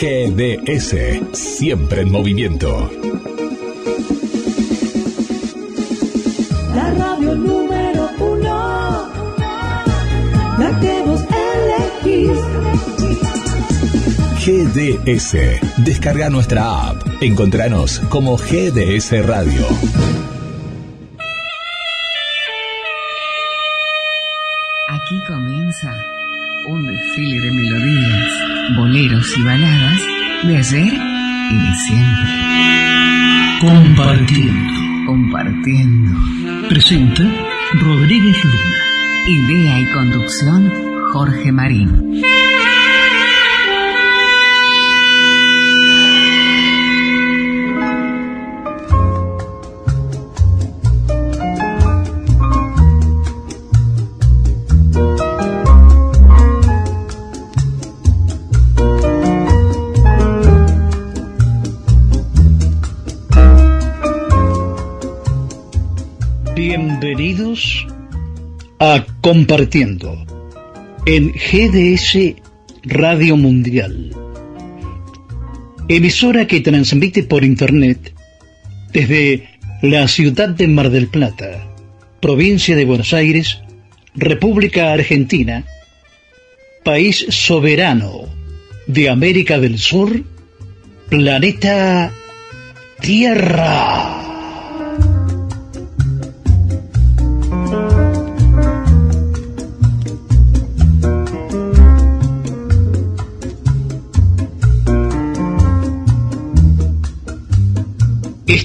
[0.00, 0.96] GDS,
[1.32, 2.90] siempre en movimiento.
[6.74, 9.08] La radio número uno,
[10.58, 11.22] la que vos
[12.04, 12.38] elegís.
[14.42, 15.36] GDS,
[15.84, 17.02] descarga nuestra app.
[17.20, 19.66] Encontranos como GDS Radio.
[29.00, 30.00] Boleros y baladas
[30.42, 32.30] de ayer y de siempre.
[33.60, 35.06] Compartiendo.
[35.06, 36.18] Compartiendo.
[36.68, 37.22] Presenta
[37.80, 38.76] Rodríguez Luna.
[39.26, 40.72] Idea y conducción
[41.12, 42.22] Jorge Marín.
[68.82, 70.24] A Compartiendo
[71.04, 72.34] en GDS
[72.84, 74.10] Radio Mundial,
[75.86, 78.14] emisora que transmite por Internet
[78.90, 79.50] desde
[79.82, 81.68] la ciudad de Mar del Plata,
[82.22, 83.60] provincia de Buenos Aires,
[84.14, 85.62] República Argentina,
[86.82, 88.30] país soberano
[88.86, 90.24] de América del Sur,
[91.10, 92.12] planeta
[92.98, 94.29] Tierra.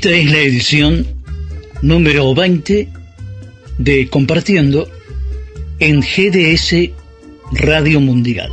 [0.05, 1.07] Esta es la edición
[1.81, 2.89] número 20
[3.79, 4.87] de Compartiendo
[5.79, 6.91] en GDS
[7.53, 8.51] Radio Mundial.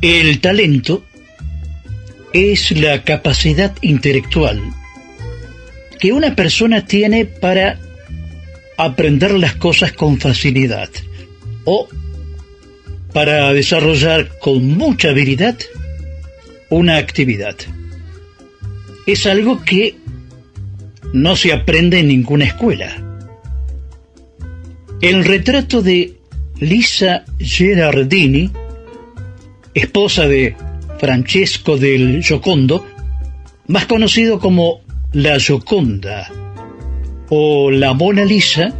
[0.00, 1.04] El talento
[2.32, 4.60] es la capacidad intelectual
[6.00, 7.78] que una persona tiene para
[8.76, 10.90] aprender las cosas con facilidad
[11.64, 11.86] o
[13.12, 15.60] para desarrollar con mucha habilidad
[16.70, 17.54] una actividad
[19.06, 19.96] es algo que
[21.12, 22.90] no se aprende en ninguna escuela.
[25.00, 26.16] El retrato de
[26.60, 28.50] Lisa Gerardini,
[29.74, 30.54] esposa de
[30.98, 32.86] Francesco del Giocondo,
[33.66, 34.80] más conocido como
[35.12, 36.30] la Gioconda
[37.28, 38.72] o la Mona Lisa,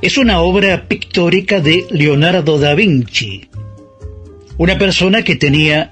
[0.00, 3.48] es una obra pictórica de Leonardo da Vinci,
[4.56, 5.90] una persona que tenía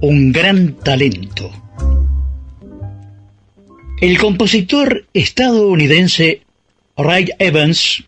[0.00, 1.52] un gran talento.
[3.98, 6.42] El compositor estadounidense
[6.98, 8.04] Ray Evans,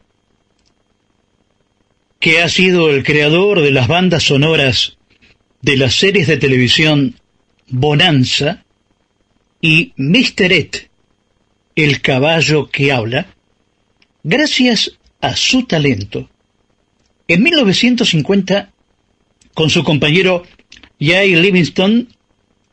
[2.20, 4.98] que ha sido el creador de las bandas sonoras
[5.62, 7.18] de las series de televisión
[7.68, 8.64] Bonanza
[9.62, 10.52] y Mr.
[10.52, 10.70] Ed,
[11.74, 13.34] el caballo que habla,
[14.22, 16.28] gracias a su talento,
[17.28, 18.72] en 1950,
[19.54, 20.42] con su compañero
[21.00, 22.14] Jay Livingston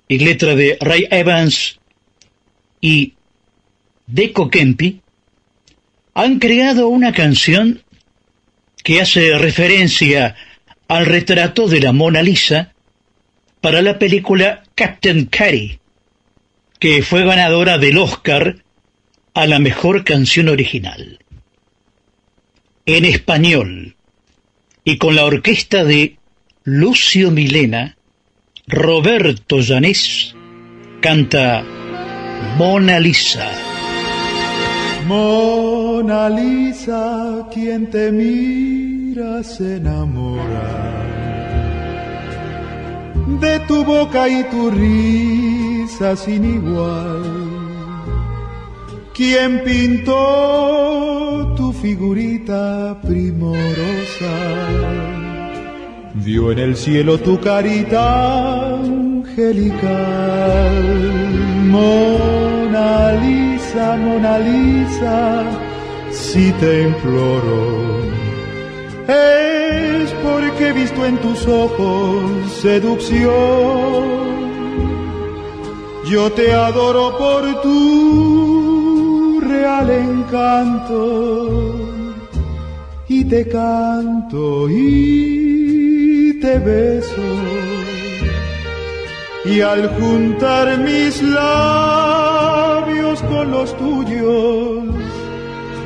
[0.09, 1.79] y letra de Ray Evans
[2.85, 3.13] y
[4.05, 5.01] Deco Kempi
[6.13, 7.81] han creado una canción
[8.83, 10.35] que hace referencia
[10.87, 12.73] al retrato de la Mona Lisa
[13.59, 15.79] para la película Captain Carey,
[16.77, 18.57] que fue ganadora del Oscar
[19.33, 21.17] a la mejor canción original.
[22.85, 23.95] En español
[24.83, 26.17] y con la orquesta de
[26.63, 27.97] Lucio Milena,
[28.67, 30.35] Roberto Llanés
[31.01, 31.65] canta
[32.57, 33.47] Mona Lisa.
[35.07, 40.95] Mona Lisa, quien te mira se enamora
[43.41, 47.23] de tu boca y tu risa sin igual.
[49.13, 54.33] Quien pintó tu figurita primorosa,
[56.23, 59.83] vio en el cielo tu carita angelical.
[61.67, 65.43] Mona Lisa, Mona Lisa,
[66.11, 67.99] si te imploro,
[69.07, 74.25] es porque he visto en tus ojos seducción.
[76.09, 81.75] Yo te adoro por tu real encanto
[83.07, 85.64] y te canto y
[86.59, 87.21] beso
[89.45, 94.85] y al juntar mis labios con los tuyos,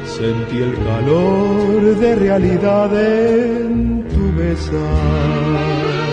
[0.05, 6.08] sentí el calor de realidad en tu besar.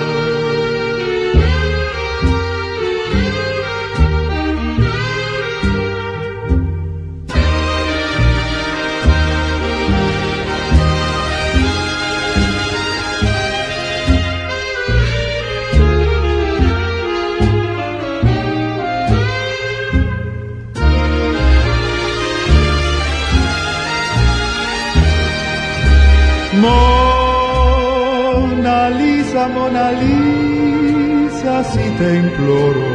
[29.49, 32.87] Mona Lisa, si te imploro,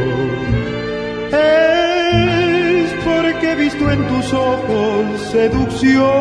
[1.30, 6.12] es porque he visto en tus ojos seducción.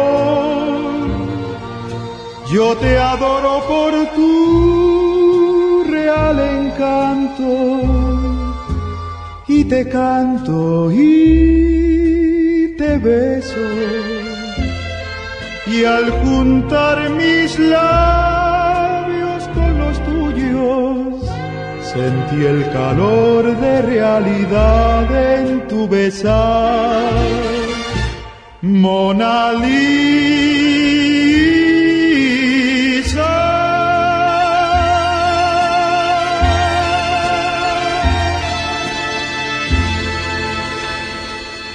[2.51, 7.51] Yo te adoro por tu real encanto
[9.47, 13.65] y te canto y te beso.
[15.67, 18.40] Y al juntar mis labios
[21.93, 27.11] sentí el calor de realidad en tu besar.
[28.61, 29.51] Mona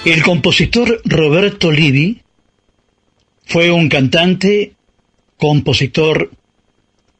[0.05, 2.23] El compositor Roberto Livi
[3.45, 4.75] fue un cantante,
[5.37, 6.31] compositor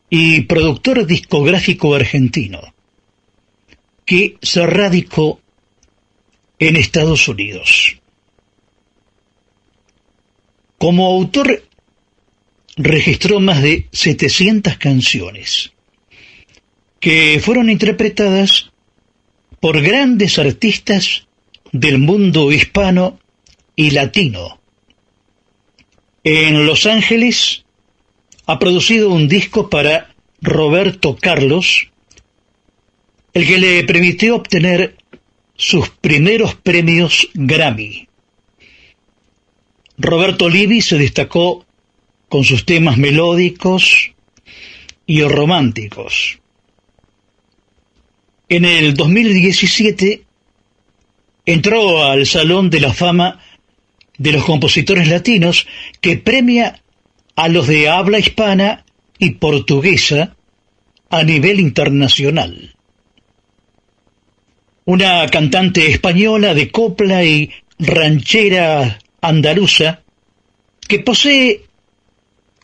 [0.09, 2.76] y productor discográfico argentino
[4.07, 5.41] que se radicó
[6.59, 7.99] en Estados Unidos.
[10.79, 11.63] Como autor
[12.77, 15.73] registró más de 700 canciones
[17.01, 18.71] que fueron interpretadas
[19.61, 21.27] por grandes artistas
[21.73, 23.19] del mundo hispano
[23.75, 24.61] y latino.
[26.25, 27.65] En Los Ángeles
[28.47, 31.89] ha producido un disco para Roberto Carlos,
[33.37, 34.97] el que le permitió obtener
[35.57, 38.09] sus primeros premios Grammy.
[39.99, 41.67] Roberto Livi se destacó
[42.31, 44.13] con sus temas melódicos
[45.05, 46.39] y románticos.
[48.49, 50.23] En el 2017
[51.45, 53.39] entró al Salón de la Fama
[54.17, 55.67] de los Compositores Latinos
[56.01, 56.83] que premia
[57.35, 58.87] a los de habla hispana
[59.19, 60.35] y portuguesa
[61.11, 62.76] a nivel internacional.
[64.87, 70.01] Una cantante española de copla y ranchera andaluza
[70.87, 71.63] que posee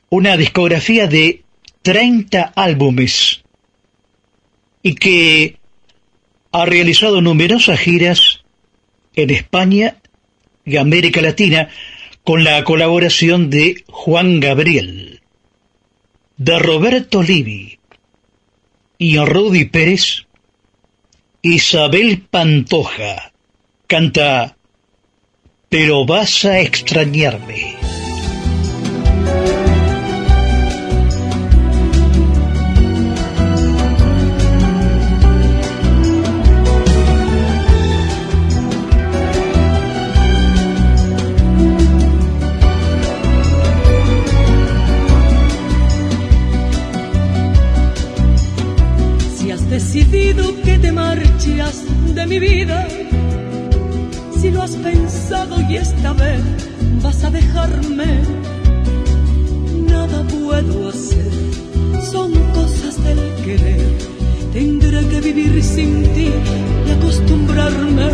[0.08, 1.42] una discografía de
[1.82, 3.42] 30 álbumes
[4.84, 5.56] y que
[6.52, 8.44] ha realizado numerosas giras
[9.14, 9.96] en España
[10.64, 11.70] y América Latina
[12.22, 15.22] con la colaboración de Juan Gabriel,
[16.36, 17.80] de Roberto Livi
[18.98, 20.26] y Rudy Pérez,
[21.44, 23.32] Isabel Pantoja
[23.88, 24.54] canta
[25.68, 27.76] Pero vas a extrañarme.
[51.44, 52.86] De mi vida.
[54.40, 56.40] Si lo has pensado y esta vez
[57.02, 58.22] vas a dejarme,
[59.88, 61.32] nada puedo hacer,
[62.12, 63.98] son cosas del querer.
[64.52, 66.30] Tendré que vivir sin ti
[66.86, 68.10] y acostumbrarme.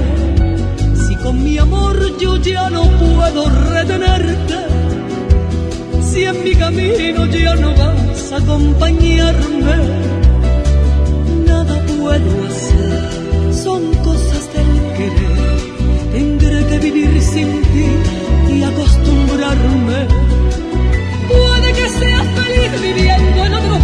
[1.07, 4.59] Si con mi amor yo ya no puedo retenerte,
[6.01, 10.09] si en mi camino ya no vas a acompañarme
[12.09, 12.88] puedo hacer,
[13.63, 15.57] son cosas del querer.
[16.13, 17.89] Tendré que vivir sin ti
[18.55, 19.99] y acostumbrarme.
[21.29, 23.78] Puede que seas feliz viviendo en otro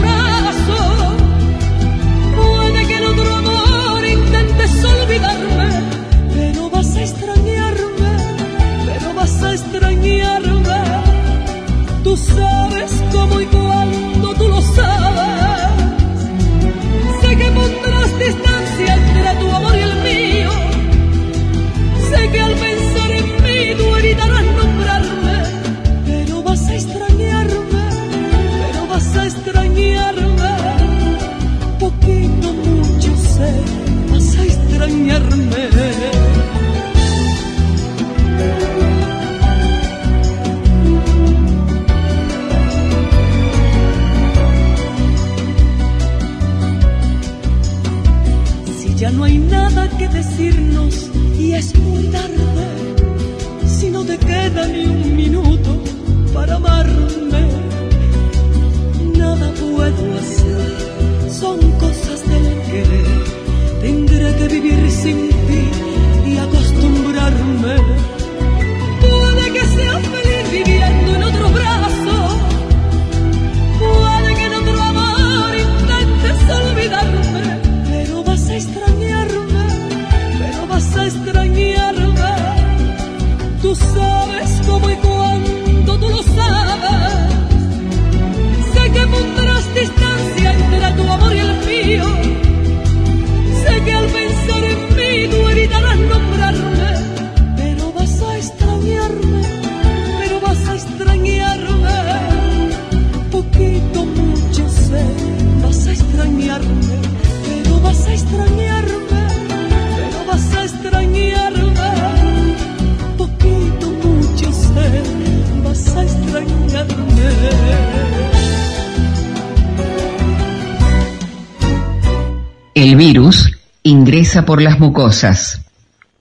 [124.42, 125.62] por las mucosas,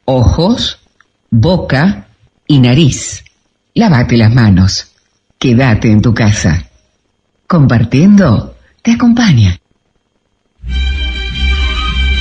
[0.06, 0.80] ojos,
[1.32, 2.08] boca
[2.48, 3.24] y nariz.
[3.74, 4.88] Lávate las manos.
[5.40, 6.68] Quédate en tu casa.
[7.48, 9.60] Compartiendo te acompaña.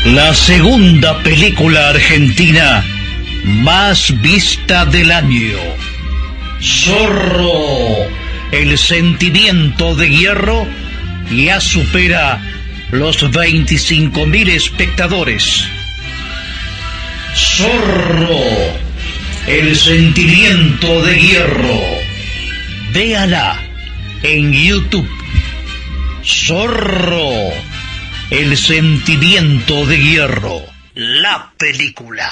[0.07, 2.85] La segunda película argentina
[3.45, 5.59] más vista del año.
[6.61, 8.09] Zorro,
[8.51, 10.67] el sentimiento de hierro
[11.31, 12.41] ya supera
[12.91, 15.69] los 25.000 espectadores.
[17.35, 18.41] Zorro,
[19.47, 21.81] el sentimiento de hierro.
[22.93, 23.59] Véala
[24.23, 25.09] en YouTube.
[26.23, 27.53] Zorro
[28.33, 30.63] el sentimiento de hierro.
[30.95, 32.31] La película.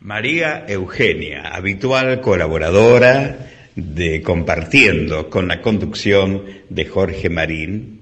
[0.00, 8.00] María Eugenia, habitual colaboradora de Compartiendo con la conducción de Jorge Marín.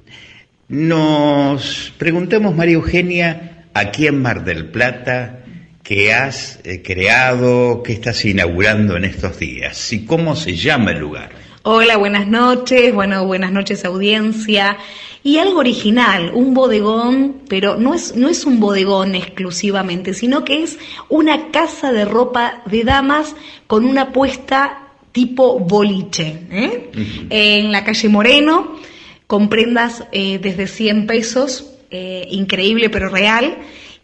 [0.69, 5.45] Nos preguntamos, María Eugenia, aquí en Mar del Plata,
[5.83, 10.99] qué has eh, creado, qué estás inaugurando en estos días y cómo se llama el
[10.99, 11.31] lugar.
[11.63, 14.79] Hola, buenas noches, bueno, buenas noches audiencia.
[15.23, 20.63] Y algo original, un bodegón, pero no es, no es un bodegón exclusivamente, sino que
[20.63, 23.35] es una casa de ropa de damas
[23.67, 26.91] con una puesta tipo boliche, ¿eh?
[27.31, 28.77] en la calle Moreno,
[29.27, 33.59] con prendas eh, desde 100 pesos, eh, increíble pero real,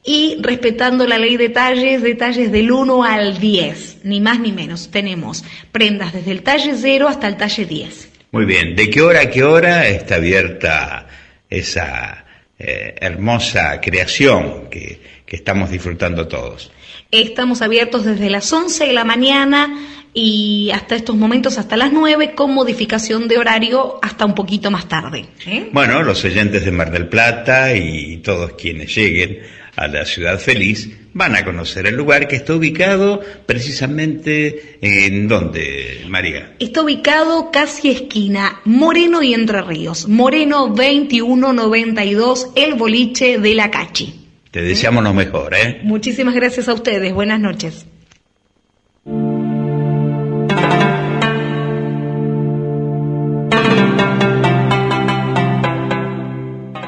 [0.05, 4.91] y respetando la ley de talles, detalles del 1 al 10, ni más ni menos.
[4.91, 8.11] Tenemos prendas desde el talle 0 hasta el talle 10.
[8.33, 11.07] Muy bien, ¿de qué hora a qué hora está abierta
[11.49, 12.25] esa
[12.59, 16.71] eh, hermosa creación que estamos disfrutando todos?
[17.15, 19.79] Estamos abiertos desde las 11 de la mañana
[20.13, 24.89] y hasta estos momentos hasta las 9 con modificación de horario hasta un poquito más
[24.89, 25.27] tarde.
[25.47, 25.69] ¿eh?
[25.73, 29.43] Bueno, los oyentes de Mar del Plata y todos quienes lleguen
[29.77, 36.05] a la ciudad feliz van a conocer el lugar que está ubicado precisamente en donde,
[36.09, 36.57] María.
[36.59, 40.09] Está ubicado casi esquina Moreno y Entre Ríos.
[40.09, 44.24] Moreno 2192, el boliche de la Cachi.
[44.55, 45.81] Te deseamos lo mejor, ¿eh?
[45.83, 47.13] Muchísimas gracias a ustedes.
[47.13, 47.87] Buenas noches.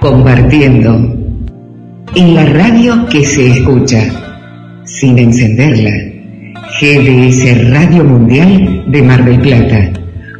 [0.00, 0.94] Compartiendo
[2.14, 4.12] en la radio que se escucha,
[4.84, 5.90] sin encenderla.
[6.80, 9.92] GDS Radio Mundial de Mar del Plata,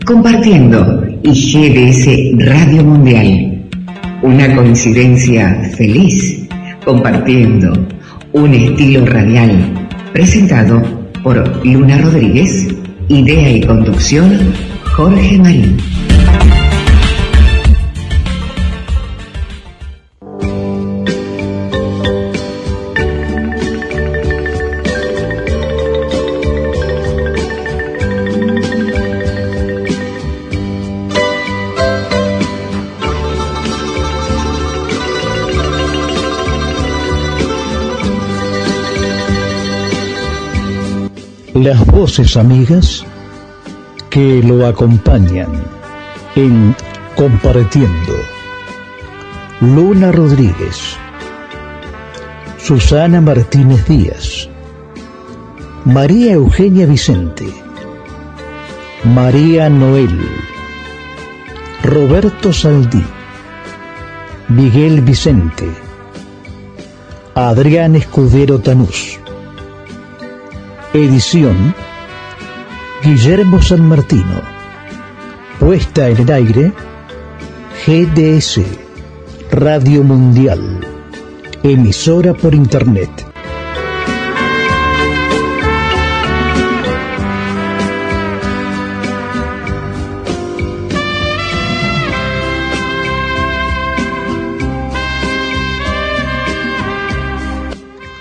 [0.05, 3.69] compartiendo y GDS Radio Mundial.
[4.23, 6.36] Una coincidencia feliz,
[6.87, 7.73] compartiendo
[8.33, 9.51] un estilo radial,
[10.13, 10.81] presentado
[11.25, 12.69] por Luna Rodríguez,
[13.09, 14.53] idea y conducción
[14.95, 15.96] Jorge Marín.
[41.67, 43.05] Las voces amigas
[44.09, 45.49] que lo acompañan
[46.37, 46.77] en
[47.17, 48.13] Compartiendo.
[49.61, 50.97] Luna Rodríguez,
[52.59, 54.49] Susana Martínez Díaz,
[55.85, 57.53] María Eugenia Vicente,
[59.03, 60.21] María Noel,
[61.83, 63.05] Roberto Saldí,
[64.49, 65.69] Miguel Vicente,
[67.35, 69.19] Adrián Escudero Tanús.
[70.93, 71.75] Edición
[73.03, 74.41] Guillermo San Martino.
[75.59, 76.73] Puesta en el aire
[77.87, 78.61] GDS
[79.51, 80.87] Radio Mundial.
[81.63, 83.11] Emisora por Internet.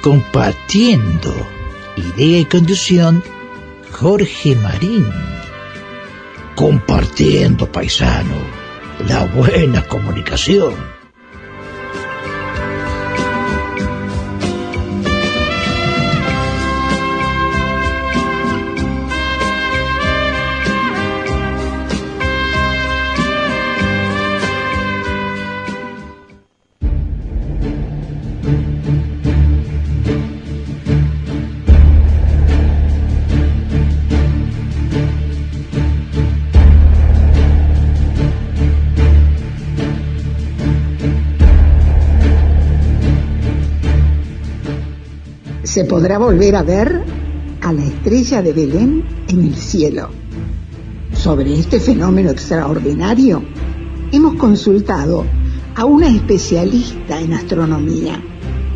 [0.01, 1.54] Compartiendo
[1.97, 3.23] Idea y conducción,
[3.91, 5.07] Jorge Marín.
[6.55, 8.35] Compartiendo, paisano,
[9.07, 10.94] la buena comunicación.
[45.75, 47.03] Se podrá volver a ver
[47.62, 50.08] a la estrella de Belén en el cielo.
[51.12, 53.44] Sobre este fenómeno extraordinario,
[54.13, 55.25] hemos consultado
[55.75, 58.24] a una especialista en astronomía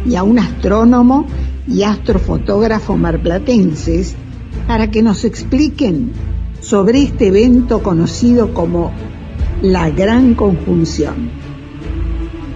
[0.06, 1.26] y a un astrónomo
[1.70, 4.18] y astrofotógrafo marplatenses
[4.68, 6.12] para que nos expliquen
[6.60, 8.92] sobre este evento conocido como
[9.62, 11.30] la Gran Conjunción.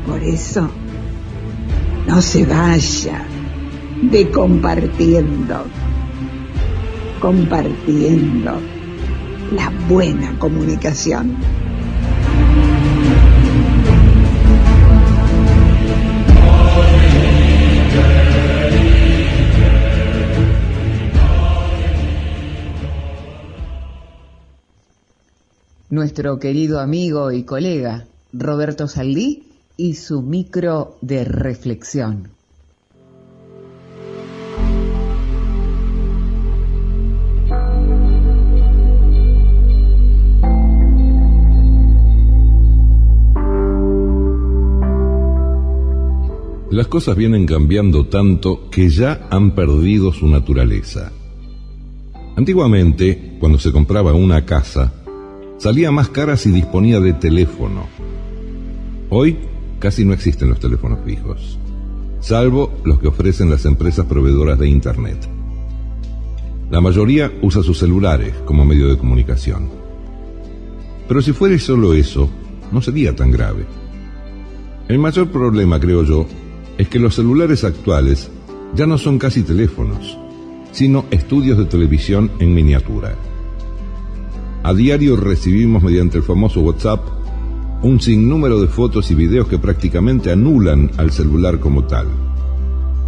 [0.05, 0.67] Por eso,
[2.05, 3.25] no se vaya
[4.11, 5.65] de compartiendo,
[7.19, 8.59] compartiendo
[9.55, 11.37] la buena comunicación.
[25.89, 29.43] Nuestro querido amigo y colega Roberto Saldí
[29.77, 32.42] y su micro de reflexión.
[46.73, 51.11] Las cosas vienen cambiando tanto que ya han perdido su naturaleza.
[52.35, 54.91] Antiguamente, cuando se compraba una casa,
[55.59, 57.85] salía más cara si disponía de teléfono.
[59.11, 59.37] Hoy
[59.77, 61.59] casi no existen los teléfonos fijos,
[62.21, 65.29] salvo los que ofrecen las empresas proveedoras de Internet.
[66.71, 69.69] La mayoría usa sus celulares como medio de comunicación.
[71.07, 72.27] Pero si fuera solo eso,
[72.71, 73.63] no sería tan grave.
[74.87, 76.25] El mayor problema, creo yo,
[76.77, 78.29] es que los celulares actuales
[78.75, 80.17] ya no son casi teléfonos,
[80.71, 83.15] sino estudios de televisión en miniatura.
[84.63, 87.01] A diario recibimos mediante el famoso WhatsApp
[87.83, 92.07] un sinnúmero de fotos y videos que prácticamente anulan al celular como tal,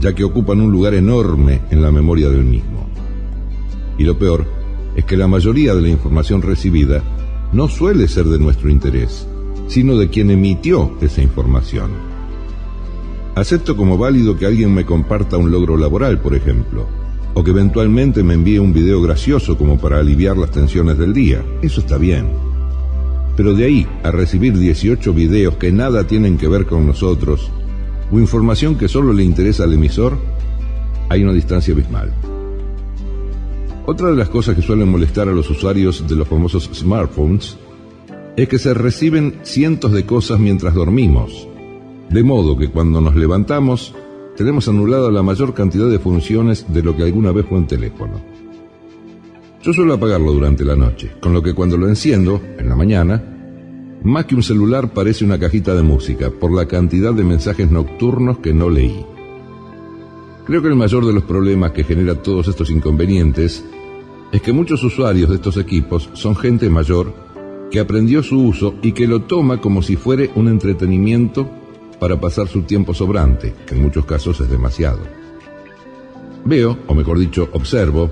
[0.02, 2.86] ya que ocupan un lugar enorme en la memoria del mismo.
[3.98, 4.46] Y lo peor
[4.96, 7.02] es que la mayoría de la información recibida
[7.54, 9.26] no suele ser de nuestro interés,
[9.68, 12.15] sino de quien emitió esa información.
[13.36, 16.88] Acepto como válido que alguien me comparta un logro laboral, por ejemplo,
[17.34, 21.44] o que eventualmente me envíe un video gracioso como para aliviar las tensiones del día.
[21.62, 22.30] Eso está bien.
[23.36, 27.52] Pero de ahí a recibir 18 videos que nada tienen que ver con nosotros,
[28.10, 30.18] o información que solo le interesa al emisor,
[31.10, 32.14] hay una distancia abismal.
[33.86, 37.58] Otra de las cosas que suelen molestar a los usuarios de los famosos smartphones
[38.38, 41.50] es que se reciben cientos de cosas mientras dormimos,
[42.10, 43.94] de modo que cuando nos levantamos
[44.36, 48.22] tenemos anulada la mayor cantidad de funciones de lo que alguna vez fue un teléfono.
[49.64, 53.24] Yo suelo apagarlo durante la noche, con lo que cuando lo enciendo, en la mañana,
[54.04, 58.38] más que un celular parece una cajita de música por la cantidad de mensajes nocturnos
[58.40, 59.04] que no leí.
[60.46, 63.66] Creo que el mayor de los problemas que genera todos estos inconvenientes
[64.32, 67.14] es que muchos usuarios de estos equipos son gente mayor
[67.72, 71.50] que aprendió su uso y que lo toma como si fuere un entretenimiento
[72.00, 75.00] para pasar su tiempo sobrante, que en muchos casos es demasiado.
[76.44, 78.12] Veo, o mejor dicho, observo,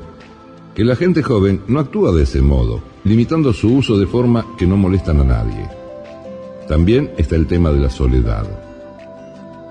[0.74, 4.65] que la gente joven no actúa de ese modo, limitando su uso de forma que
[4.65, 5.69] no molestan a nadie.
[6.67, 8.48] También está el tema de la soledad.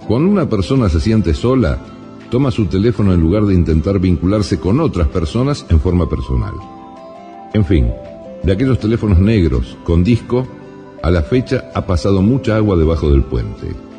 [0.07, 1.79] Cuando una persona se siente sola,
[2.31, 6.55] toma su teléfono en lugar de intentar vincularse con otras personas en forma personal.
[7.55, 7.91] En fin,
[8.43, 10.47] de aquellos teléfonos negros con disco,
[11.03, 13.92] a la fecha ha pasado mucha agua debajo del puente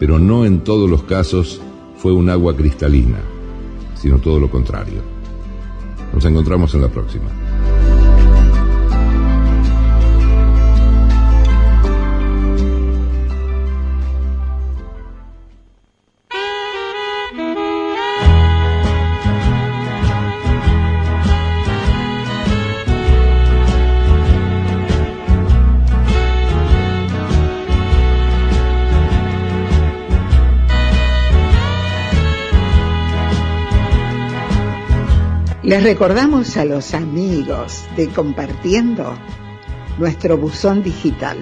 [0.00, 1.60] pero no en todos los casos
[1.98, 3.18] fue un agua cristalina,
[3.94, 5.02] sino todo lo contrario.
[6.14, 7.26] Nos encontramos en la próxima.
[35.70, 39.14] Les recordamos a los amigos de Compartiendo
[39.98, 41.38] nuestro buzón digital.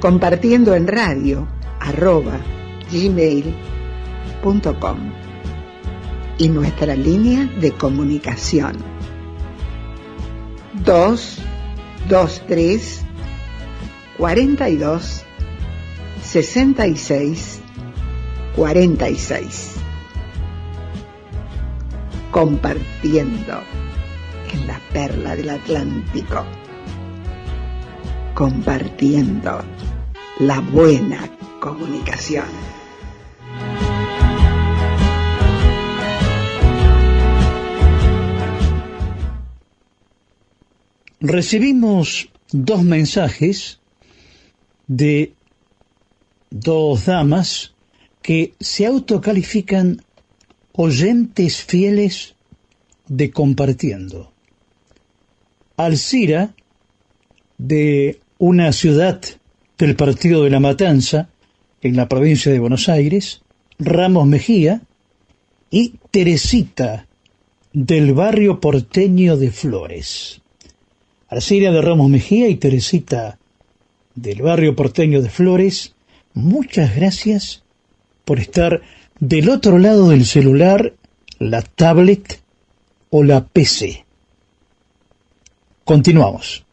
[0.00, 1.46] Compartiendo en radio
[1.78, 2.40] arroba
[2.90, 3.52] gmail.com
[6.38, 8.78] y nuestra línea de comunicación.
[10.84, 13.04] 223
[14.18, 15.22] 42
[16.20, 17.60] 66
[18.56, 19.73] 46
[22.34, 23.62] compartiendo
[24.52, 26.44] en la perla del Atlántico,
[28.34, 29.64] compartiendo
[30.40, 32.46] la buena comunicación.
[41.20, 43.78] Recibimos dos mensajes
[44.88, 45.34] de
[46.50, 47.74] dos damas
[48.22, 50.02] que se autocalifican
[50.76, 52.34] oyentes fieles
[53.06, 54.32] de Compartiendo.
[55.76, 56.54] Alcira,
[57.58, 59.20] de una ciudad
[59.78, 61.28] del Partido de la Matanza,
[61.80, 63.42] en la provincia de Buenos Aires,
[63.78, 64.82] Ramos Mejía,
[65.70, 67.06] y Teresita,
[67.72, 70.40] del barrio porteño de Flores.
[71.28, 73.38] Alcira de Ramos Mejía y Teresita
[74.14, 75.94] del barrio porteño de Flores,
[76.32, 77.62] muchas gracias
[78.24, 78.82] por estar
[79.28, 80.92] del otro lado del celular,
[81.38, 82.40] la tablet
[83.08, 84.04] o la PC.
[85.84, 86.64] Continuamos.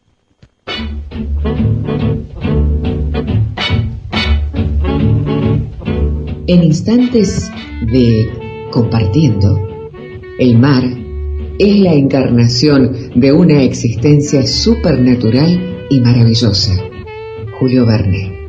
[6.46, 7.50] En instantes
[7.90, 8.28] de
[8.70, 9.58] compartiendo,
[10.38, 10.84] el mar
[11.58, 16.74] es la encarnación de una existencia supernatural y maravillosa.
[17.58, 18.48] Julio Verne.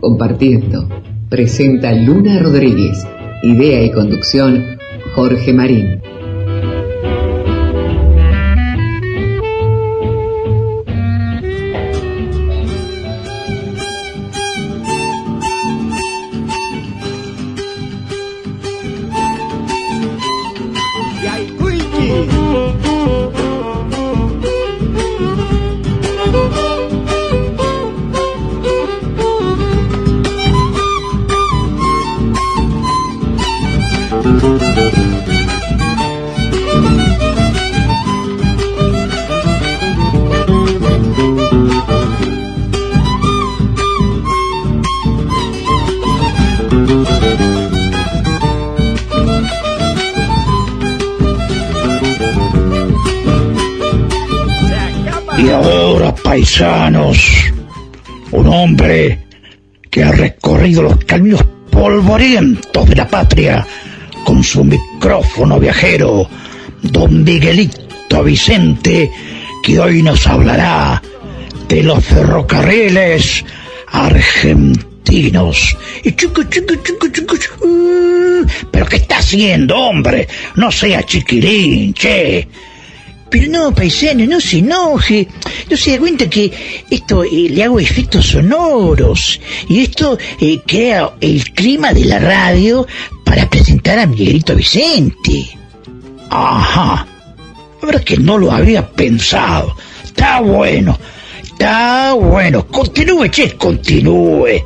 [0.00, 0.88] Compartiendo,
[1.30, 3.06] presenta Luna Rodríguez.
[3.42, 4.78] Idea y conducción,
[5.14, 6.02] Jorge Marín.
[58.30, 59.26] Un hombre
[59.90, 63.66] que ha recorrido los caminos polvorientos de la patria
[64.24, 66.30] con su micrófono viajero,
[66.82, 69.10] don Miguelito Vicente,
[69.60, 71.02] que hoy nos hablará
[71.66, 73.44] de los ferrocarriles
[73.88, 75.76] argentinos.
[76.04, 77.34] Y chico, chico, chico, chico,
[78.70, 80.28] pero ¿qué está haciendo, hombre?
[80.54, 82.46] No sea chiquilín, che.
[83.30, 85.28] Pero no, paisano, no se enoje.
[85.70, 86.50] No se da cuenta que
[86.90, 89.40] esto eh, le hago efectos sonoros.
[89.68, 92.86] Y esto eh, crea el clima de la radio
[93.24, 95.48] para presentar a Miguelito Vicente.
[96.30, 97.06] Ajá.
[97.80, 99.76] La verdad que no lo había pensado.
[100.04, 100.98] Está bueno.
[101.42, 102.66] Está bueno.
[102.66, 104.64] Continúe, che, continúe.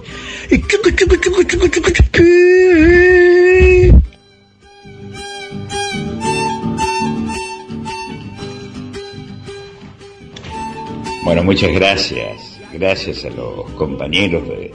[11.24, 12.60] Bueno, muchas gracias.
[12.70, 14.70] Gracias a los compañeros de,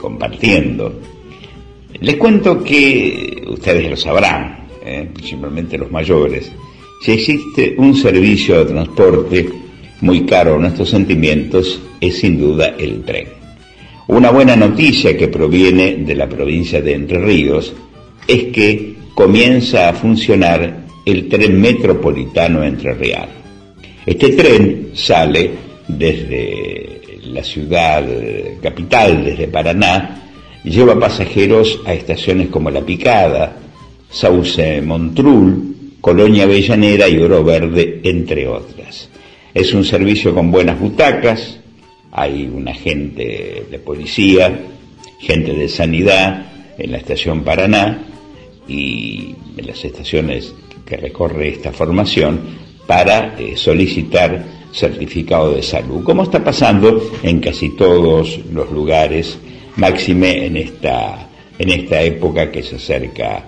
[0.00, 0.90] Compartiendo.
[2.00, 5.06] Les cuento que ustedes lo sabrán, ¿eh?
[5.12, 6.50] principalmente los mayores,
[7.02, 9.50] si existe un servicio de transporte
[10.00, 13.26] muy caro a nuestros sentimientos, es sin duda el tren.
[14.08, 17.74] Una buena noticia que proviene de la provincia de Entre Ríos
[18.26, 23.28] es que comienza a funcionar el tren metropolitano Entre Real.
[24.06, 28.04] Este tren sale desde la ciudad
[28.62, 30.22] capital, desde Paraná,
[30.64, 33.56] lleva pasajeros a estaciones como La Picada,
[34.10, 39.08] Sauce Montrul, Colonia Avellanera y Oro Verde, entre otras.
[39.54, 41.58] Es un servicio con buenas butacas,
[42.10, 44.60] hay un agente de policía,
[45.18, 46.46] gente de sanidad
[46.78, 48.04] en la estación Paraná
[48.68, 52.40] y en las estaciones que recorre esta formación
[52.86, 59.38] para eh, solicitar certificado de salud, como está pasando en casi todos los lugares,
[59.76, 63.44] máxime en esta, en esta época que se acerca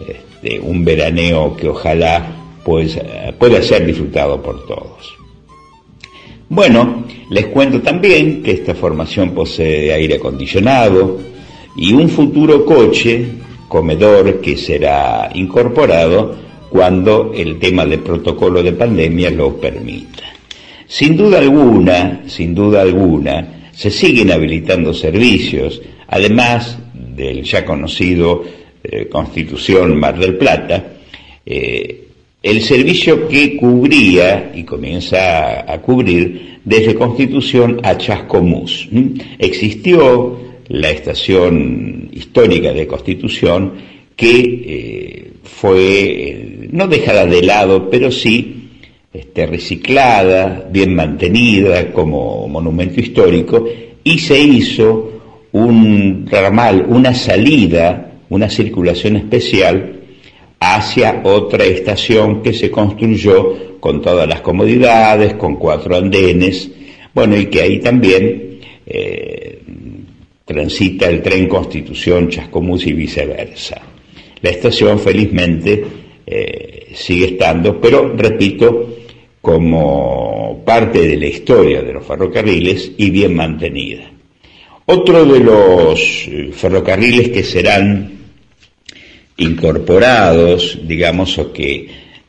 [0.00, 2.98] este, un veraneo que ojalá pues,
[3.38, 5.14] pueda ser disfrutado por todos.
[6.48, 11.18] Bueno, les cuento también que esta formación posee aire acondicionado
[11.76, 13.26] y un futuro coche,
[13.68, 16.36] comedor que será incorporado
[16.68, 20.33] cuando el tema del protocolo de pandemia lo permita.
[20.86, 28.44] Sin duda alguna, sin duda alguna, se siguen habilitando servicios, además del ya conocido
[28.82, 30.92] eh, Constitución Mar del Plata,
[31.46, 32.00] eh,
[32.42, 38.88] el servicio que cubría y comienza a, cubrir desde Constitución a Chascomús.
[39.38, 43.72] Existió la estación histórica de Constitución
[44.14, 48.63] que eh, fue no dejada de lado, pero sí
[49.14, 53.64] este, reciclada, bien mantenida como monumento histórico,
[54.02, 55.12] y se hizo
[55.52, 60.00] un ramal, una salida, una circulación especial
[60.58, 66.68] hacia otra estación que se construyó con todas las comodidades, con cuatro andenes,
[67.14, 69.60] bueno, y que ahí también eh,
[70.44, 73.80] transita el tren Constitución Chascomús y viceversa.
[74.42, 75.84] La estación felizmente
[76.26, 78.93] eh, sigue estando, pero repito,
[79.44, 84.10] como parte de la historia de los ferrocarriles y bien mantenida.
[84.86, 88.10] Otro de los eh, ferrocarriles que serán
[89.36, 91.88] incorporados, digamos, o que eh,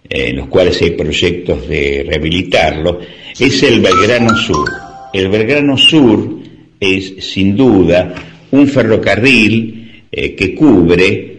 [0.10, 3.00] en los cuales hay proyectos de rehabilitarlo,
[3.40, 4.70] es el Belgrano Sur.
[5.14, 6.40] El Belgrano Sur
[6.78, 8.14] es sin duda
[8.52, 11.32] un ferrocarril eh, que cubre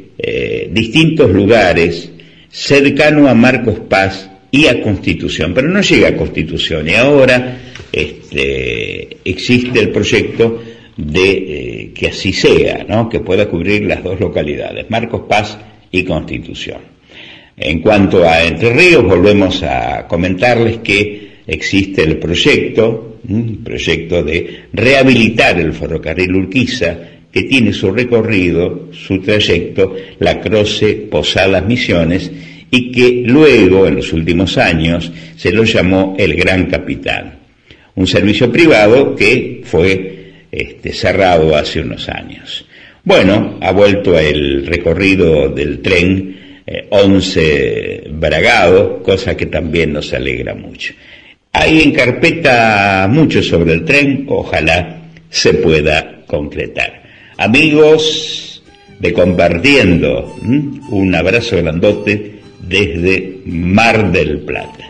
[0.71, 2.11] distintos lugares
[2.49, 6.88] cercano a Marcos Paz y a Constitución, pero no llega a Constitución.
[6.88, 7.59] Y ahora
[7.92, 10.62] este, existe el proyecto
[10.97, 15.59] de eh, que así sea, que pueda cubrir las dos localidades, Marcos Paz
[15.90, 16.81] y Constitución.
[17.57, 23.19] En cuanto a Entre Ríos, volvemos a comentarles que existe el proyecto,
[23.62, 26.97] proyecto de rehabilitar el ferrocarril Urquiza,
[27.31, 32.31] que tiene su recorrido, su trayecto, la Croce Posadas Misiones,
[32.70, 37.38] y que luego, en los últimos años, se lo llamó el Gran Capitán.
[37.94, 42.66] Un servicio privado que fue este, cerrado hace unos años.
[43.05, 46.37] Bueno, ha vuelto el recorrido del tren
[46.90, 50.92] 11 eh, Bragado, cosa que también nos alegra mucho.
[51.52, 57.02] Hay en carpeta mucho sobre el tren, ojalá se pueda concretar.
[57.38, 58.62] Amigos
[58.98, 64.85] de Compartiendo, un abrazo grandote desde Mar del Plata.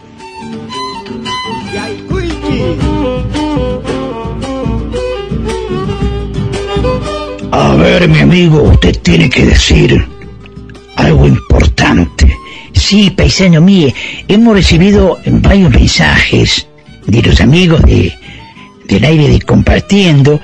[7.52, 10.04] A ver, mi amigo, usted tiene que decir
[10.96, 12.30] algo importante.
[12.72, 13.88] Sí, paisano mío,
[14.28, 16.66] hemos recibido varios mensajes
[17.06, 18.12] de los amigos de,
[18.84, 20.40] del aire de Compartiendo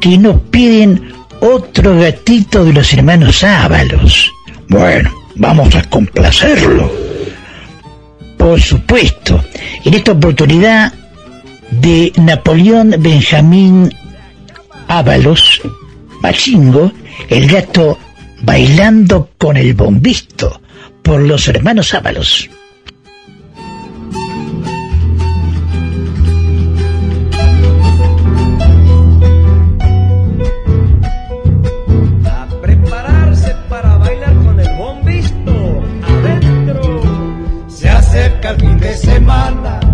[0.00, 4.32] que nos piden otro gatito de los hermanos Ábalos.
[4.68, 6.92] Bueno, vamos a complacerlo.
[8.36, 9.42] Por supuesto,
[9.84, 10.92] en esta oportunidad
[11.70, 13.92] de Napoleón Benjamín
[14.88, 15.60] Ábalos,
[16.22, 16.92] Machingo,
[17.28, 17.98] el gato
[18.42, 20.60] bailando con el bombisto
[21.02, 22.48] por los hermanos Ábalos.
[39.06, 39.87] Me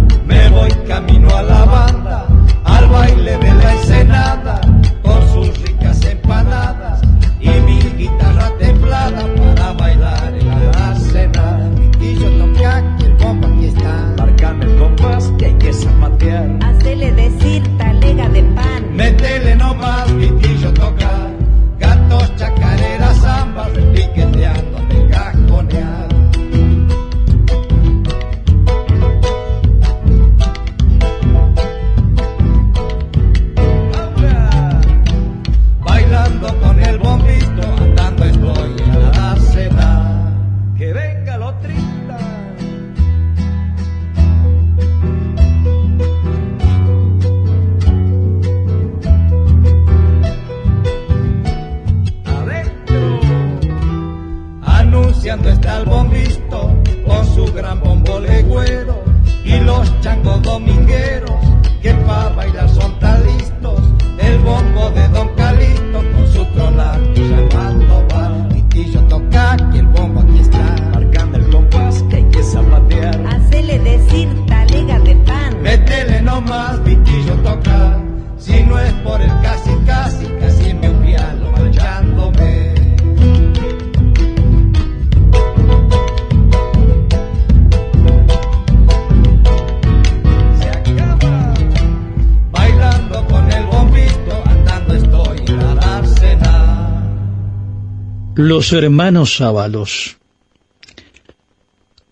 [98.65, 100.17] Los hermanos Ábalos.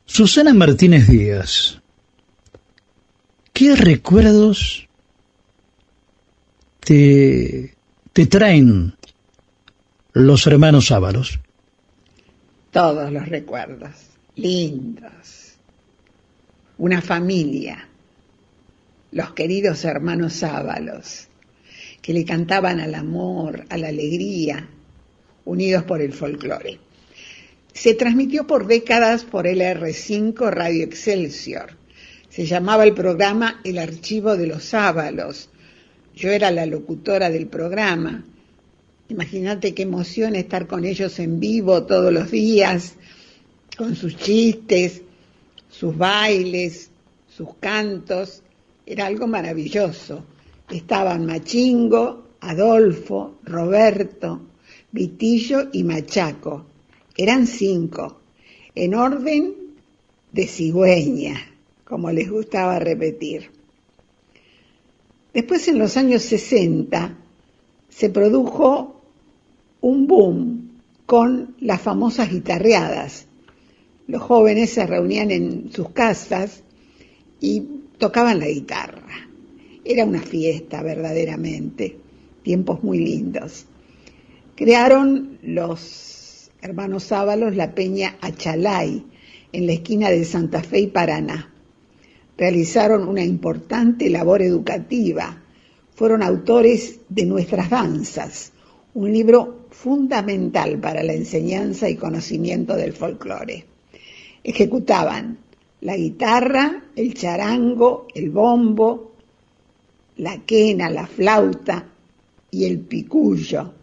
[0.05, 1.81] Susana Martínez Díaz.
[3.55, 4.87] ¿Qué recuerdos
[6.81, 7.75] te,
[8.13, 8.95] te traen
[10.13, 11.41] los hermanos Ábalos?
[12.71, 13.95] Todos los recuerdos,
[14.37, 15.55] lindos.
[16.77, 17.89] una familia,
[19.11, 21.29] los queridos hermanos Ábalos,
[22.03, 24.69] que le cantaban al amor, a la alegría,
[25.45, 26.79] unidos por el folclore.
[27.73, 31.77] Se transmitió por décadas por el R5 Radio Excelsior.
[32.29, 35.49] Se llamaba el programa El Archivo de los Ábalos.
[36.15, 38.25] Yo era la locutora del programa.
[39.09, 42.95] Imagínate qué emoción estar con ellos en vivo todos los días,
[43.77, 45.03] con sus chistes,
[45.69, 46.91] sus bailes,
[47.29, 48.43] sus cantos.
[48.85, 50.25] Era algo maravilloso.
[50.71, 54.41] Estaban Machingo, Adolfo, Roberto,
[54.93, 56.67] Vitillo y Machaco.
[57.17, 58.21] Eran cinco,
[58.75, 59.55] en orden
[60.33, 61.37] de cigüeña,
[61.85, 63.51] como les gustaba repetir.
[65.33, 67.19] Después, en los años 60,
[67.89, 69.01] se produjo
[69.81, 70.71] un boom
[71.07, 73.27] con las famosas guitarreadas.
[74.07, 76.63] Los jóvenes se reunían en sus casas
[77.41, 77.63] y
[77.97, 79.29] tocaban la guitarra.
[79.85, 81.97] Era una fiesta verdaderamente,
[82.43, 83.67] tiempos muy lindos.
[84.63, 89.05] Crearon los hermanos Ábalos la peña Achalay
[89.51, 91.53] en la esquina de Santa Fe y Paraná.
[92.39, 95.43] Realizaron una importante labor educativa.
[95.97, 98.53] Fueron autores de Nuestras Danzas,
[98.95, 103.65] un libro fundamental para la enseñanza y conocimiento del folclore.
[104.45, 105.39] Ejecutaban
[105.81, 109.11] la guitarra, el charango, el bombo,
[110.19, 111.85] la quena, la flauta
[112.53, 113.82] y el picullo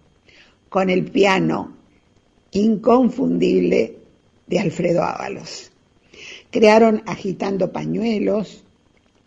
[0.69, 1.73] con el piano
[2.51, 3.97] inconfundible
[4.47, 5.71] de Alfredo Ábalos.
[6.51, 8.63] Crearon Agitando Pañuelos,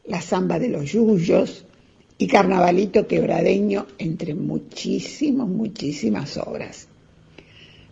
[0.07, 1.65] La Zamba de los Yuyos
[2.19, 6.89] y Carnavalito Quebradeño, entre muchísimas, muchísimas obras.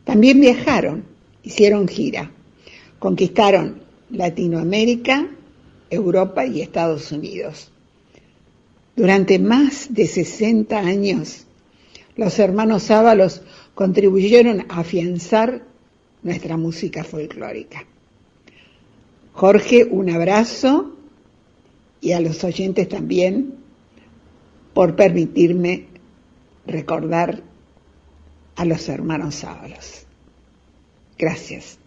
[0.04, 1.04] También viajaron,
[1.42, 2.32] hicieron gira,
[2.98, 5.28] conquistaron Latinoamérica,
[5.88, 7.70] Europa y Estados Unidos.
[8.96, 11.46] Durante más de 60 años
[12.20, 13.40] los hermanos Ábalos
[13.74, 15.64] contribuyeron a afianzar
[16.22, 17.86] nuestra música folclórica.
[19.32, 20.96] Jorge, un abrazo
[22.02, 23.54] y a los oyentes también
[24.74, 25.86] por permitirme
[26.66, 27.42] recordar
[28.54, 30.04] a los hermanos Ábalos.
[31.16, 31.78] Gracias.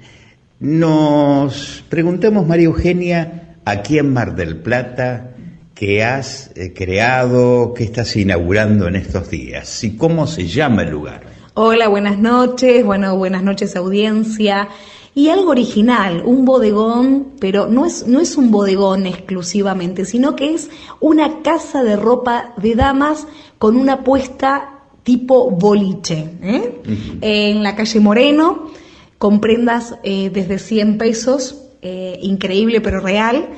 [0.58, 5.36] nos preguntemos, María Eugenia, aquí en Mar del Plata,
[5.76, 10.90] ¿qué has eh, creado, qué estás inaugurando en estos días y cómo se llama el
[10.90, 11.22] lugar?
[11.54, 14.68] Hola, buenas noches, bueno, buenas noches audiencia
[15.14, 20.54] y algo original, un bodegón, pero no es, no es un bodegón exclusivamente, sino que
[20.54, 23.26] es una casa de ropa de damas
[23.58, 26.80] con una puesta tipo boliche, ¿eh?
[27.20, 28.70] en la calle Moreno,
[29.18, 33.50] con prendas eh, desde 100 pesos, eh, increíble pero real,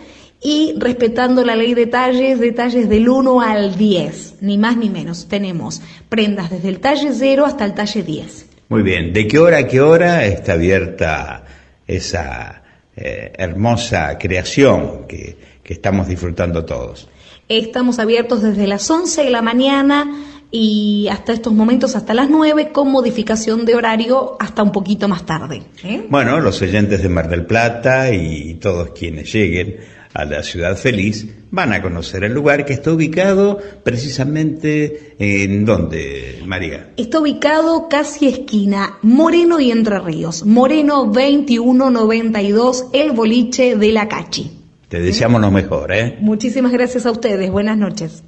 [0.42, 5.26] y respetando la ley de talles, detalles del 1 al 10, ni más ni menos.
[5.28, 8.45] Tenemos prendas desde el talle 0 hasta el talle 10.
[8.68, 11.44] Muy bien, ¿de qué hora a qué hora está abierta
[11.86, 12.62] esa
[12.96, 17.08] eh, hermosa creación que, que estamos disfrutando todos?
[17.48, 22.72] Estamos abiertos desde las 11 de la mañana y hasta estos momentos, hasta las 9,
[22.72, 25.62] con modificación de horario hasta un poquito más tarde.
[25.84, 26.04] ¿eh?
[26.08, 29.76] Bueno, los oyentes de Mar del Plata y todos quienes lleguen
[30.16, 36.42] a la ciudad feliz, van a conocer el lugar que está ubicado precisamente en dónde,
[36.46, 36.92] María.
[36.96, 44.52] Está ubicado casi esquina Moreno y Entre Ríos, Moreno 2192, el boliche de la Cachi.
[44.88, 46.16] Te deseamos lo mejor, ¿eh?
[46.20, 48.22] Muchísimas gracias a ustedes, buenas noches.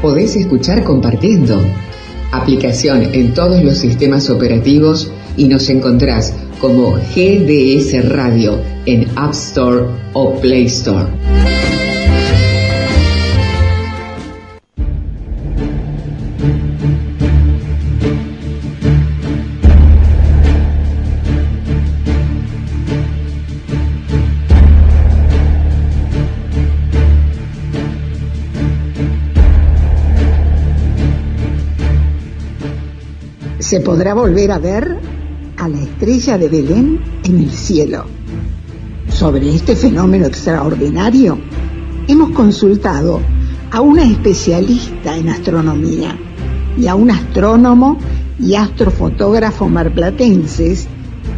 [0.00, 1.60] Podés escuchar compartiendo.
[2.30, 9.84] Aplicación en todos los sistemas operativos y nos encontrás como GDS Radio en App Store
[10.12, 11.06] o Play Store.
[33.58, 35.15] ¿Se podrá volver a ver
[35.68, 38.04] la estrella de Belén en el cielo.
[39.08, 41.38] Sobre este fenómeno extraordinario,
[42.08, 43.20] hemos consultado
[43.70, 46.16] a una especialista en astronomía
[46.78, 47.98] y a un astrónomo
[48.38, 50.86] y astrofotógrafo marplatenses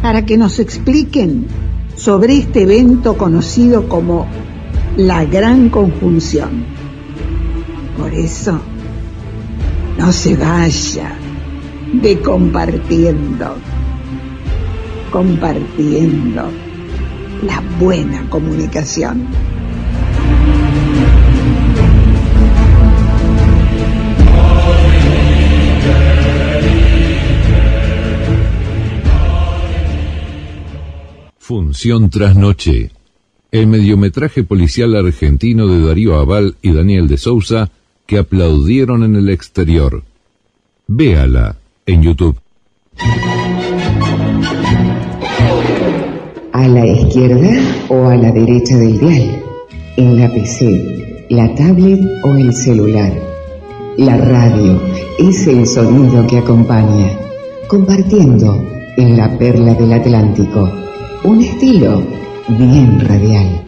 [0.01, 1.47] para que nos expliquen
[1.95, 4.27] sobre este evento conocido como
[4.97, 6.65] la Gran Conjunción.
[7.97, 8.59] Por eso,
[9.97, 11.15] no se vaya
[11.93, 13.55] de compartiendo,
[15.11, 16.49] compartiendo
[17.43, 19.27] la buena comunicación.
[31.37, 32.91] Función tras noche.
[33.51, 37.71] El mediometraje policial argentino de Darío Aval y Daniel de Sousa
[38.05, 40.03] que aplaudieron en el exterior.
[40.87, 41.57] Véala
[41.87, 42.39] en YouTube.
[46.59, 47.51] ¿A la izquierda
[47.87, 49.41] o a la derecha del dial?
[49.95, 53.13] ¿En la PC, la tablet o el celular?
[53.95, 54.81] La radio
[55.17, 57.17] es el sonido que acompaña,
[57.69, 58.61] compartiendo
[58.97, 60.69] en la perla del Atlántico
[61.23, 62.03] un estilo
[62.49, 63.63] bien radial.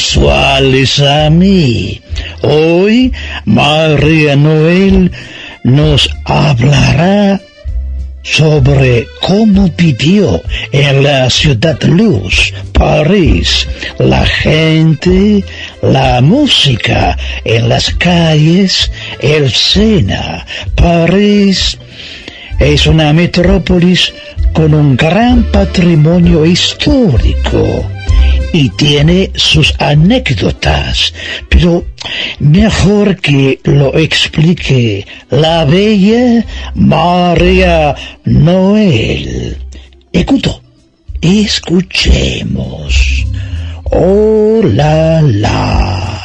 [0.00, 2.00] Bonsoir les amis.
[2.42, 3.12] Hoy
[3.44, 5.12] María Noel
[5.62, 7.38] nos hablará
[8.22, 10.42] sobre cómo vivió
[10.72, 15.44] en la ciudad luz, París, la gente,
[15.82, 18.90] la música en las calles,
[19.20, 20.46] el Sena.
[20.76, 21.76] París
[22.58, 24.14] es una metrópolis
[24.54, 27.86] con un gran patrimonio histórico
[28.52, 31.14] y tiene sus anécdotas,
[31.48, 31.84] pero
[32.38, 36.44] mejor que lo explique la bella
[36.74, 37.94] María
[38.24, 39.56] Noel.
[40.12, 40.62] Escuto,
[41.20, 42.94] escuchemos.
[43.84, 46.20] Oh la.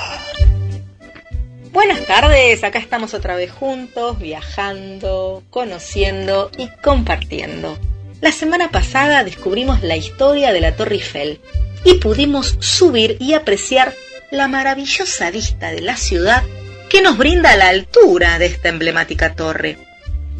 [1.72, 7.78] Buenas tardes, acá estamos otra vez juntos, viajando, conociendo y compartiendo.
[8.22, 11.40] La semana pasada descubrimos la historia de la Torre Eiffel
[11.86, 13.94] y pudimos subir y apreciar
[14.32, 16.44] la maravillosa vista de la ciudad
[16.90, 19.78] que nos brinda la altura de esta emblemática torre.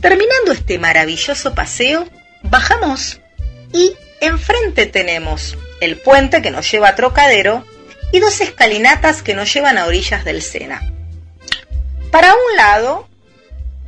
[0.02, 2.10] Terminando este maravilloso paseo,
[2.42, 3.22] bajamos
[3.72, 7.66] y enfrente tenemos el puente que nos lleva a Trocadero
[8.12, 10.82] y dos escalinatas que nos llevan a orillas del Sena.
[12.12, 13.08] Para un lado,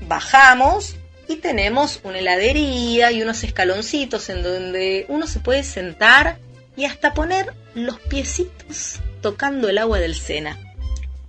[0.02, 0.96] bajamos
[1.28, 6.38] y tenemos una heladería y unos escaloncitos en donde uno se puede sentar
[6.78, 10.58] y hasta poner los piecitos tocando el agua del Sena.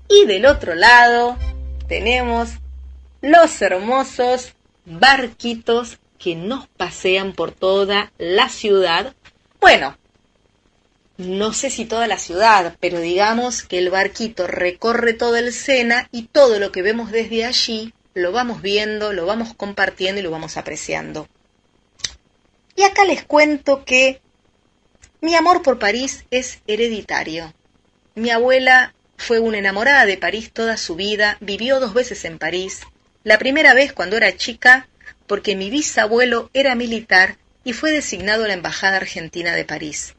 [0.09, 1.37] Y del otro lado
[1.89, 2.51] tenemos
[3.23, 4.53] los hermosos
[4.85, 9.15] barquitos que nos pasean por toda la ciudad.
[9.61, 9.97] Bueno,
[11.17, 16.09] no sé si toda la ciudad, pero digamos que el barquito recorre todo el Sena
[16.13, 20.31] y todo lo que vemos desde allí lo vamos viendo, lo vamos compartiendo y lo
[20.31, 21.29] vamos apreciando.
[22.77, 24.21] Y acá les cuento que
[25.21, 27.53] mi amor por París es hereditario.
[28.15, 32.83] Mi abuela fue una enamorada de París toda su vida, vivió dos veces en París.
[33.25, 34.89] La primera vez cuando era chica,
[35.27, 40.15] porque mi bisabuelo era militar y fue designado a la Embajada Argentina de París.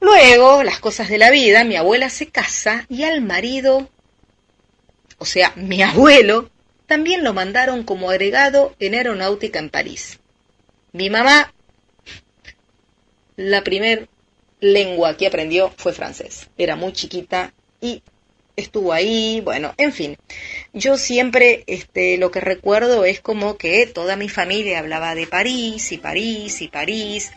[0.00, 3.88] Luego, las cosas de la vida, mi abuela se casa y al marido,
[5.18, 6.50] o sea, mi abuelo,
[6.86, 10.18] también lo mandaron como agregado en aeronáutica en París.
[10.92, 11.54] Mi mamá,
[13.50, 14.08] la primer
[14.60, 16.48] lengua que aprendió fue francés.
[16.56, 18.02] Era muy chiquita y
[18.56, 20.16] estuvo ahí, bueno, en fin.
[20.72, 25.92] Yo siempre este, lo que recuerdo es como que toda mi familia hablaba de París
[25.92, 27.32] y París y París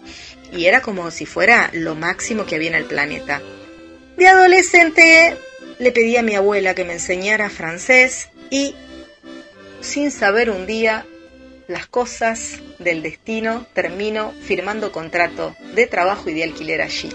[0.52, 3.42] y era como si fuera lo máximo que había en el planeta.
[4.18, 5.36] De adolescente
[5.80, 8.76] le pedí a mi abuela que me enseñara francés y
[9.82, 11.06] sin saber un día
[11.68, 17.10] las cosas del destino, termino firmando contrato de trabajo y de alquiler allí.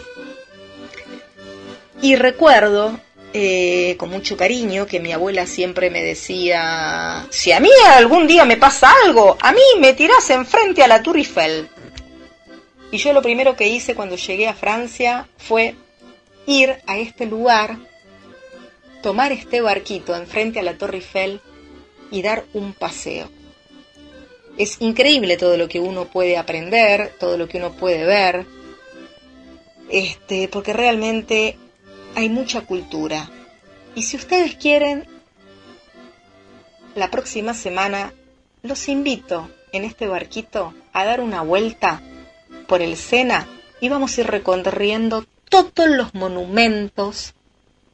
[2.02, 2.98] Y recuerdo
[3.32, 8.44] eh, con mucho cariño que mi abuela siempre me decía, si a mí algún día
[8.44, 11.68] me pasa algo, a mí me tirás enfrente a la Tour Eiffel.
[12.90, 15.76] Y yo lo primero que hice cuando llegué a Francia fue
[16.46, 17.76] ir a este lugar,
[19.02, 21.40] tomar este barquito enfrente a la Torre Eiffel
[22.10, 23.30] y dar un paseo.
[24.60, 28.44] Es increíble todo lo que uno puede aprender, todo lo que uno puede ver,
[29.88, 31.56] este, porque realmente
[32.14, 33.30] hay mucha cultura.
[33.94, 35.06] Y si ustedes quieren,
[36.94, 38.12] la próxima semana
[38.62, 42.02] los invito en este barquito a dar una vuelta
[42.66, 43.48] por el Sena
[43.80, 47.32] y vamos a ir recorriendo todos los monumentos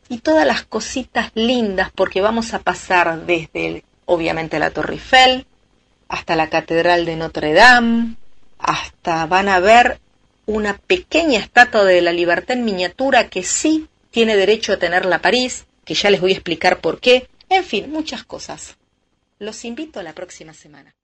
[0.09, 5.47] y todas las cositas lindas porque vamos a pasar desde obviamente la Torre Eiffel
[6.09, 8.17] hasta la Catedral de Notre Dame,
[8.59, 9.99] hasta van a ver
[10.47, 15.67] una pequeña estatua de la libertad en miniatura que sí tiene derecho a tenerla París,
[15.85, 18.77] que ya les voy a explicar por qué, en fin, muchas cosas.
[19.39, 20.95] Los invito a la próxima semana.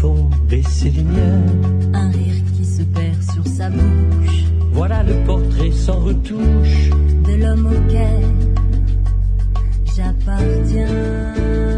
[0.00, 1.42] Font baisser les miens.
[1.92, 4.44] Un rire qui se perd sur sa bouche.
[4.72, 6.90] Voilà le portrait sans retouche
[7.26, 8.22] de l'homme auquel
[9.96, 11.77] j'appartiens.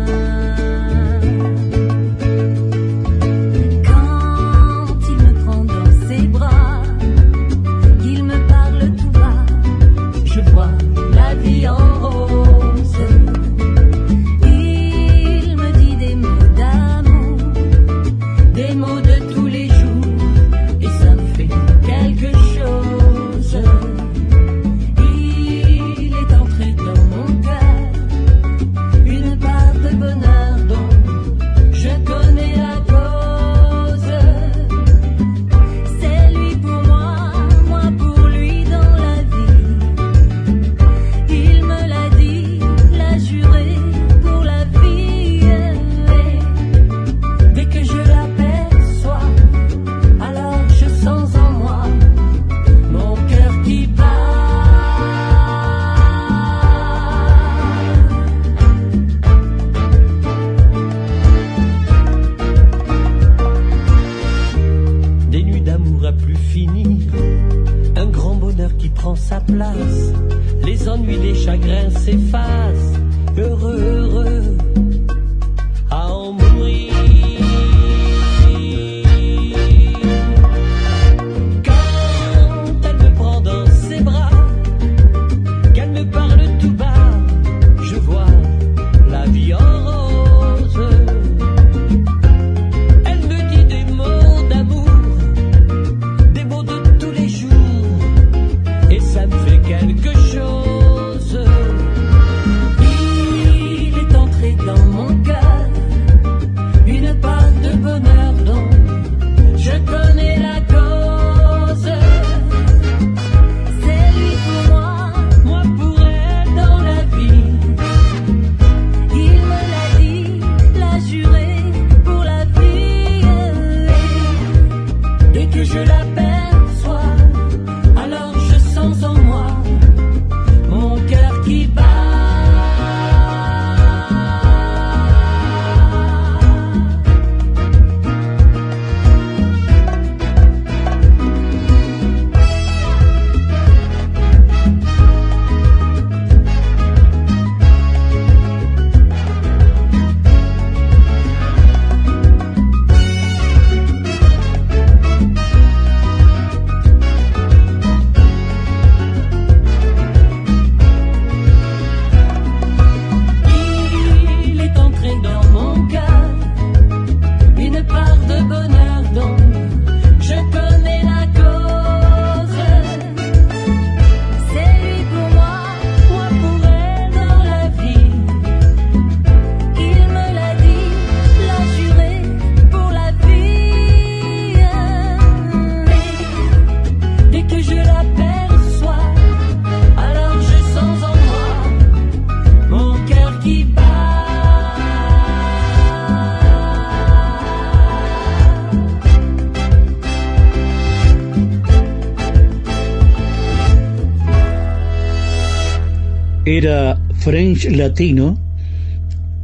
[207.20, 208.38] French latino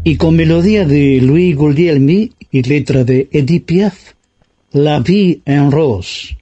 [0.03, 4.13] y con melodía de Louis Guglielmi y letra de Edith Piaf,
[4.73, 6.39] La Vie en Rose.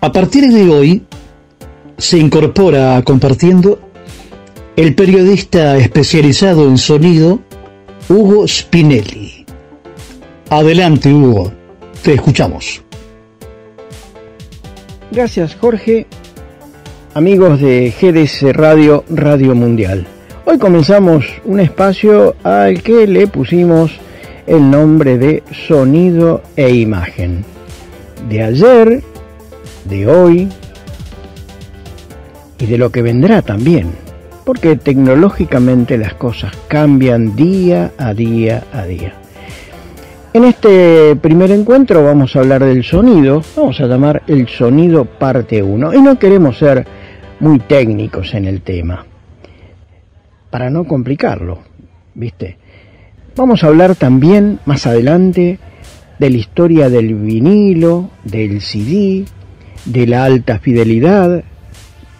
[0.00, 1.02] A partir de hoy
[1.98, 3.85] se incorpora compartiendo
[4.76, 7.40] el periodista especializado en sonido
[8.10, 9.46] Hugo Spinelli.
[10.50, 11.50] Adelante Hugo,
[12.02, 12.82] te escuchamos.
[15.10, 16.06] Gracias Jorge,
[17.14, 20.06] amigos de GDS Radio Radio Mundial.
[20.44, 23.92] Hoy comenzamos un espacio al que le pusimos
[24.46, 27.46] el nombre de sonido e imagen.
[28.28, 29.02] De ayer,
[29.86, 30.48] de hoy
[32.58, 34.05] y de lo que vendrá también,
[34.46, 39.14] porque tecnológicamente las cosas cambian día a día a día.
[40.32, 45.64] En este primer encuentro vamos a hablar del sonido, vamos a llamar el sonido parte
[45.64, 46.86] 1, y no queremos ser
[47.40, 49.04] muy técnicos en el tema,
[50.48, 51.58] para no complicarlo,
[52.14, 52.56] ¿viste?
[53.34, 55.58] Vamos a hablar también más adelante
[56.20, 59.24] de la historia del vinilo, del CD,
[59.86, 61.42] de la alta fidelidad,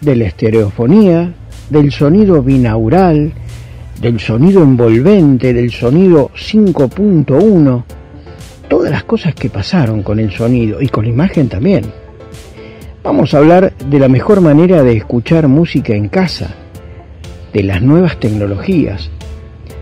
[0.01, 1.33] de la estereofonía,
[1.69, 3.33] del sonido binaural,
[3.99, 7.83] del sonido envolvente, del sonido 5.1,
[8.69, 11.85] todas las cosas que pasaron con el sonido y con la imagen también.
[13.03, 16.55] Vamos a hablar de la mejor manera de escuchar música en casa,
[17.53, 19.09] de las nuevas tecnologías.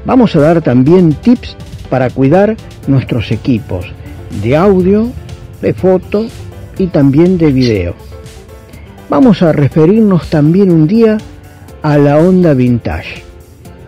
[0.06, 1.58] Vamos a dar también tips
[1.90, 2.56] para cuidar
[2.88, 3.86] nuestros equipos
[4.44, 5.08] de audio,
[5.62, 6.28] de foto
[6.78, 7.96] y también de video.
[9.10, 11.35] Vamos a referirnos también un día a
[11.94, 13.22] la onda vintage.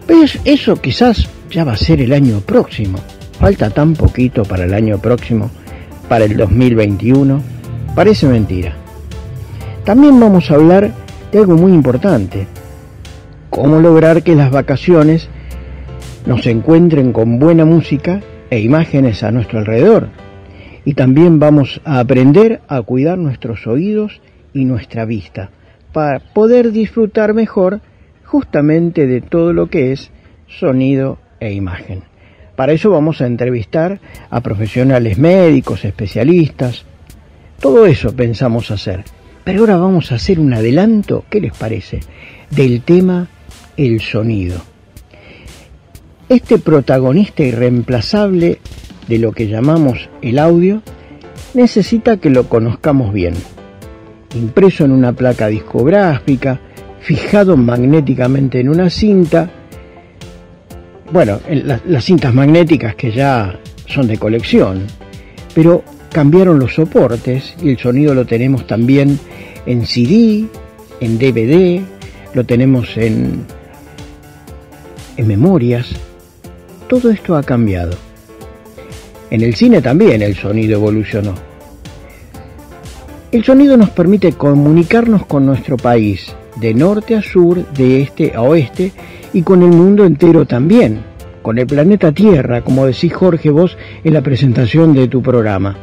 [0.07, 0.39] ¿Ves?
[0.45, 2.99] Eso quizás ya va a ser el año próximo.
[3.39, 5.49] Falta tan poquito para el año próximo,
[6.07, 7.41] para el 2021.
[7.95, 8.75] Parece mentira.
[9.83, 10.91] También vamos a hablar
[11.31, 12.45] de algo muy importante.
[13.49, 15.27] Cómo lograr que las vacaciones
[16.27, 18.21] nos encuentren con buena música
[18.51, 20.09] e imágenes a nuestro alrededor.
[20.85, 24.21] Y también vamos a aprender a cuidar nuestros oídos
[24.53, 25.49] y nuestra vista
[25.93, 27.81] para poder disfrutar mejor
[28.23, 30.11] justamente de todo lo que es
[30.47, 32.03] sonido e imagen.
[32.55, 36.85] Para eso vamos a entrevistar a profesionales médicos, especialistas.
[37.59, 39.03] Todo eso pensamos hacer.
[39.43, 41.99] Pero ahora vamos a hacer un adelanto, ¿qué les parece?
[42.49, 43.27] Del tema
[43.77, 44.59] el sonido.
[46.29, 48.59] Este protagonista irreemplazable
[49.07, 50.81] de lo que llamamos el audio
[51.53, 53.35] necesita que lo conozcamos bien.
[54.35, 56.59] Impreso en una placa discográfica,
[56.99, 59.49] fijado magnéticamente en una cinta,
[61.11, 64.85] bueno, la, las cintas magnéticas que ya son de colección,
[65.55, 69.19] pero cambiaron los soportes y el sonido lo tenemos también
[69.65, 70.45] en CD,
[70.99, 71.81] en DVD,
[72.33, 73.45] lo tenemos en,
[75.15, 75.87] en memorias.
[76.87, 77.95] Todo esto ha cambiado.
[79.29, 81.46] En el cine también el sonido evolucionó.
[83.37, 88.41] El sonido nos permite comunicarnos con nuestro país, de norte a sur, de este a
[88.41, 88.93] oeste
[89.31, 91.01] y con el mundo entero también,
[91.43, 95.77] con el planeta Tierra, como decís Jorge vos en la presentación de tu programa.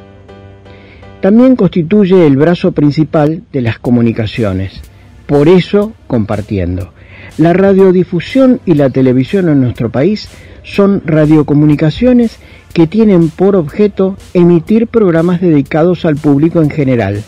[1.20, 4.80] También constituye el brazo principal de las comunicaciones,
[5.26, 6.92] por eso compartiendo.
[7.38, 10.28] La radiodifusión y la televisión en nuestro país
[10.64, 12.36] son radiocomunicaciones
[12.72, 17.22] que tienen por objeto emitir programas dedicados al público en general,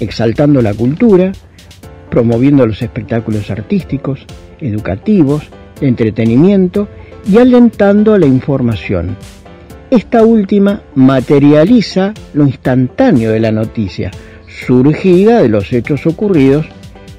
[0.00, 1.32] exaltando la cultura,
[2.10, 4.26] promoviendo los espectáculos artísticos,
[4.60, 5.48] educativos,
[5.80, 6.88] de entretenimiento
[7.30, 9.16] y alentando la información.
[9.90, 14.10] Esta última materializa lo instantáneo de la noticia,
[14.66, 16.66] surgida de los hechos ocurridos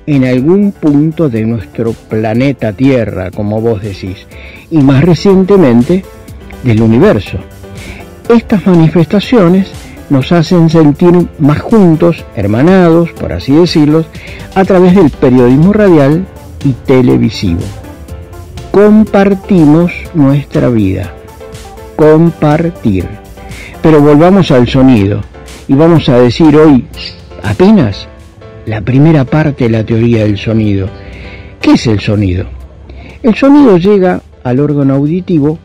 [0.05, 4.27] en algún punto de nuestro planeta Tierra, como vos decís,
[4.71, 6.03] y más recientemente
[6.63, 7.39] del universo.
[8.27, 9.71] Estas manifestaciones
[10.09, 14.05] nos hacen sentir más juntos, hermanados, por así decirlo,
[14.55, 16.25] a través del periodismo radial
[16.63, 17.61] y televisivo.
[18.71, 21.13] Compartimos nuestra vida.
[21.95, 23.07] Compartir.
[23.81, 25.21] Pero volvamos al sonido
[25.67, 26.85] y vamos a decir hoy
[27.43, 28.07] apenas
[28.65, 30.87] la primera parte de la teoría del sonido.
[31.61, 32.45] ¿Qué es el sonido?
[33.23, 35.59] El sonido llega al órgano auditivo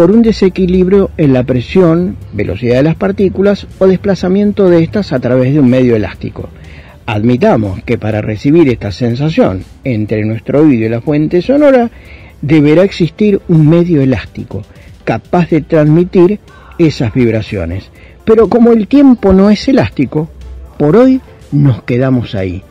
[0.00, 5.18] por un desequilibrio en la presión, velocidad de las partículas o desplazamiento de estas a
[5.20, 6.48] través de un medio elástico.
[7.04, 11.90] Admitamos que para recibir esta sensación entre nuestro oído y la fuente sonora
[12.40, 14.62] deberá existir un medio elástico
[15.04, 16.40] capaz de transmitir
[16.78, 17.90] esas vibraciones.
[18.24, 20.30] Pero como el tiempo no es elástico,
[20.78, 21.20] por hoy
[21.52, 22.62] nos quedamos ahí.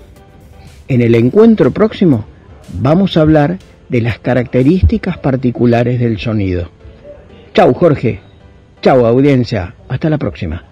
[0.88, 2.26] En el encuentro próximo
[2.82, 6.79] vamos a hablar de las características particulares del sonido.
[7.54, 8.20] Chau Jorge,
[8.82, 10.64] chau audiencia, hasta la próxima.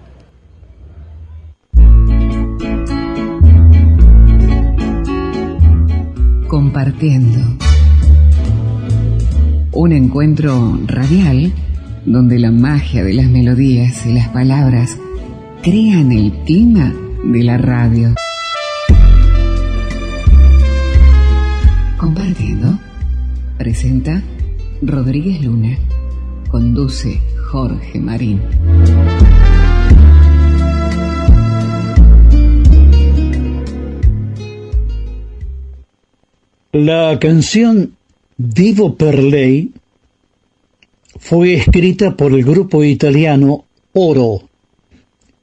[6.48, 7.40] Compartiendo.
[9.74, 11.52] Un encuentro radial
[12.06, 14.98] donde la magia de las melodías y las palabras
[15.64, 18.14] crean el clima de la radio.
[21.98, 22.80] Compartiendo.
[23.58, 24.22] Presenta
[24.82, 25.78] Rodríguez Luna.
[26.50, 27.22] Conduce
[27.52, 28.42] Jorge Marín.
[36.72, 37.98] La canción
[38.38, 39.72] Divo per lei
[41.20, 44.48] fue escrita por el grupo italiano Oro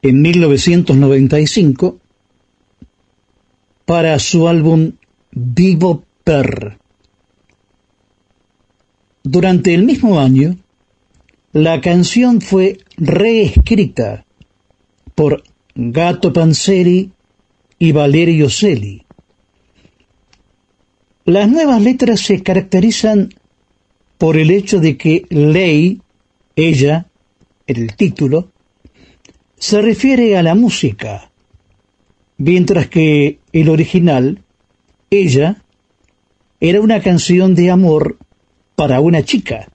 [0.01, 1.99] en 1995
[3.85, 4.93] para su álbum
[5.33, 6.79] Vivo per.
[9.23, 10.57] Durante el mismo año,
[11.55, 14.25] la canción fue reescrita
[15.15, 15.45] por
[15.77, 17.13] Gato Panzeri
[17.79, 19.07] y Valerio Celi.
[21.25, 23.33] Las nuevas letras se caracterizan
[24.19, 26.01] por el hecho de que ley,
[26.57, 27.07] ella,
[27.69, 28.49] el título,
[29.57, 31.31] se refiere a la música,
[32.37, 34.43] mientras que el original,
[35.09, 35.63] ella,
[36.59, 38.19] era una canción de amor
[38.75, 39.69] para una chica.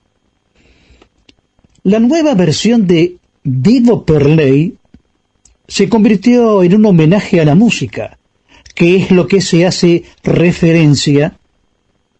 [1.83, 4.75] La nueva versión de Vivo per lei
[5.67, 8.17] se convirtió en un homenaje a la música,
[8.75, 11.37] que es lo que se hace referencia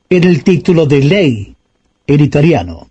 [0.09, 1.55] en el título de ley
[2.07, 2.87] en italiano.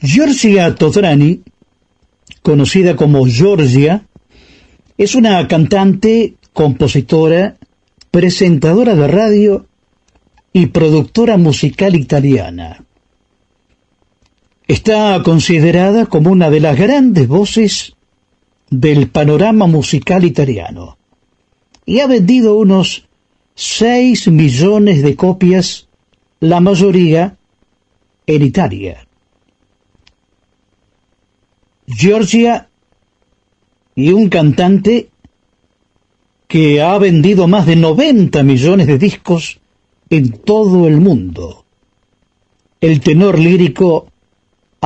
[0.00, 1.42] Giorgia Todrani,
[2.42, 4.06] conocida como Giorgia,
[4.96, 7.56] es una cantante, compositora,
[8.10, 9.66] presentadora de radio
[10.54, 12.85] y productora musical italiana.
[14.68, 17.94] Está considerada como una de las grandes voces
[18.68, 20.98] del panorama musical italiano
[21.84, 23.06] y ha vendido unos
[23.54, 25.86] 6 millones de copias,
[26.40, 27.36] la mayoría
[28.26, 29.06] en Italia.
[31.86, 32.68] Georgia
[33.94, 35.10] y un cantante
[36.48, 39.60] que ha vendido más de 90 millones de discos
[40.10, 41.64] en todo el mundo.
[42.80, 44.08] El tenor lírico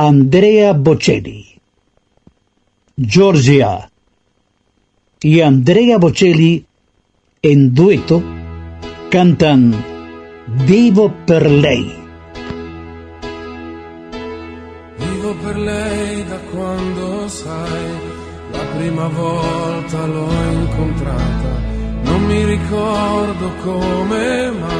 [0.03, 1.45] Andrea Bocelli.
[2.95, 3.87] Georgia
[5.21, 6.65] y Andrea Bocelli
[7.43, 8.23] en dueto
[9.11, 9.75] cantan
[10.65, 11.85] Vivo per lei.
[14.97, 17.91] Vivo per lei da quando sai,
[18.53, 21.51] la prima volta l'ho incontrata,
[22.05, 24.75] non mi ricordo come, ma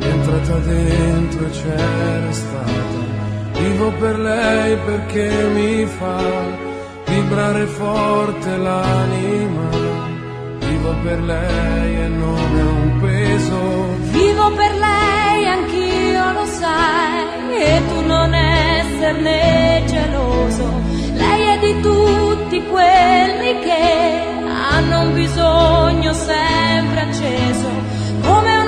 [0.00, 2.83] è entrata dentro e c'era stata.
[3.64, 6.22] Vivo per lei perché mi fa
[7.06, 9.68] vibrare forte l'anima,
[10.58, 13.58] vivo per lei e non è un peso.
[14.18, 20.66] Vivo per lei, anch'io lo sai, e tu non esserne geloso.
[21.14, 24.22] Lei è di tutti quelli che
[24.72, 27.68] hanno un bisogno sempre acceso,
[28.20, 28.63] come uno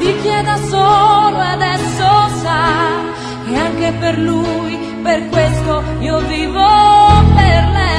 [0.00, 2.88] di chi è da solo e adesso sa
[3.46, 6.66] che anche per lui, per questo io vivo
[7.36, 7.90] per lei.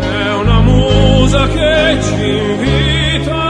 [0.00, 3.40] È una musa che ci invita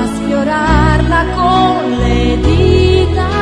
[0.00, 3.32] a sfiorarla con le dita.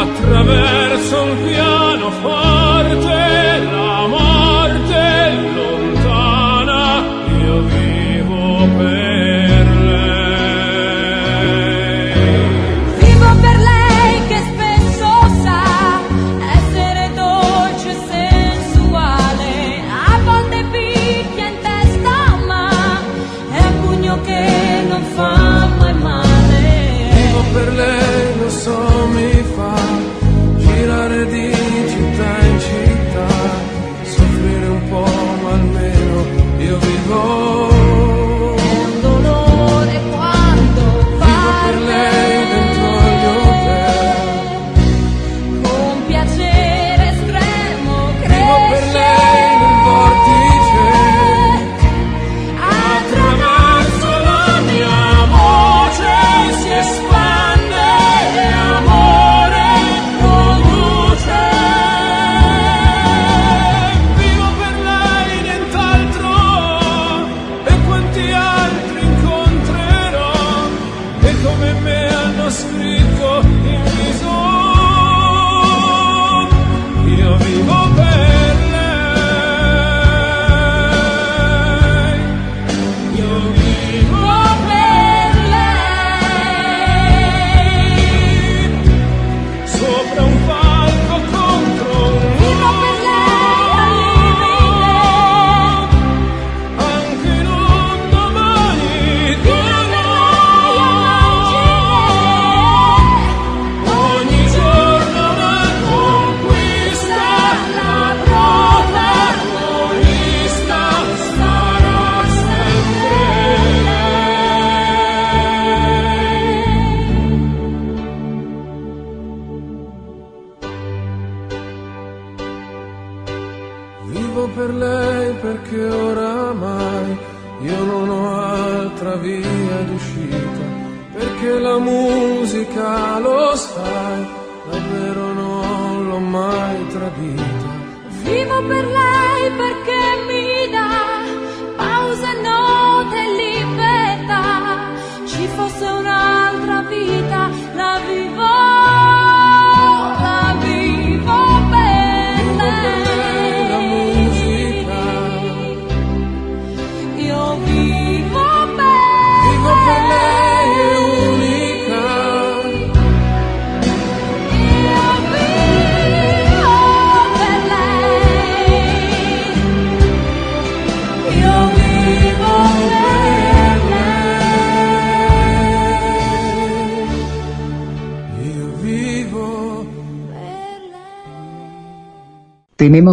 [0.00, 0.77] attraverso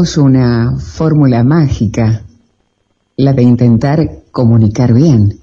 [0.06, 2.22] Una fórmula mágica,
[3.18, 5.40] la de intentar comunicar bien,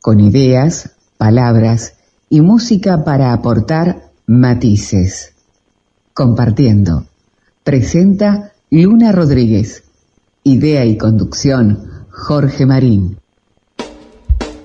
[0.00, 1.98] con ideas, palabras
[2.30, 5.34] y música para aportar matices.
[6.14, 7.04] Compartiendo.
[7.62, 9.84] Presenta Luna Rodríguez.
[10.42, 13.18] Idea y conducción, Jorge Marín.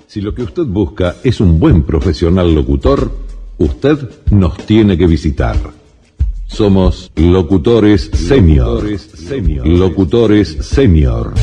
[0.07, 3.11] Si lo que usted busca es un buen profesional locutor,
[3.57, 5.76] usted nos tiene que visitar.
[6.47, 8.83] Somos locutores senior.
[9.65, 11.33] Locutores senior.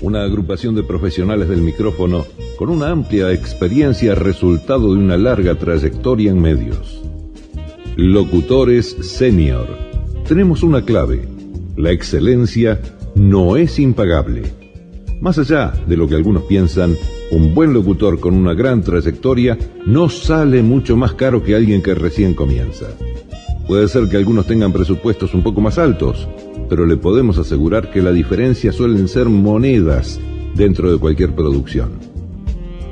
[0.00, 2.24] Una agrupación de profesionales del micrófono
[2.56, 7.02] con una amplia experiencia resultado de una larga trayectoria en medios.
[7.96, 9.68] Locutores senior.
[10.26, 11.28] Tenemos una clave.
[11.76, 12.80] La excelencia
[13.14, 14.67] no es impagable.
[15.20, 16.94] Más allá de lo que algunos piensan,
[17.32, 21.92] un buen locutor con una gran trayectoria no sale mucho más caro que alguien que
[21.94, 22.86] recién comienza.
[23.66, 26.28] Puede ser que algunos tengan presupuestos un poco más altos,
[26.68, 30.20] pero le podemos asegurar que la diferencia suelen ser monedas
[30.54, 31.90] dentro de cualquier producción.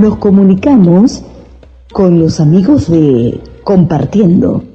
[0.02, 1.24] Nos comunicamos
[1.94, 4.66] con los amigos de Compartiendo.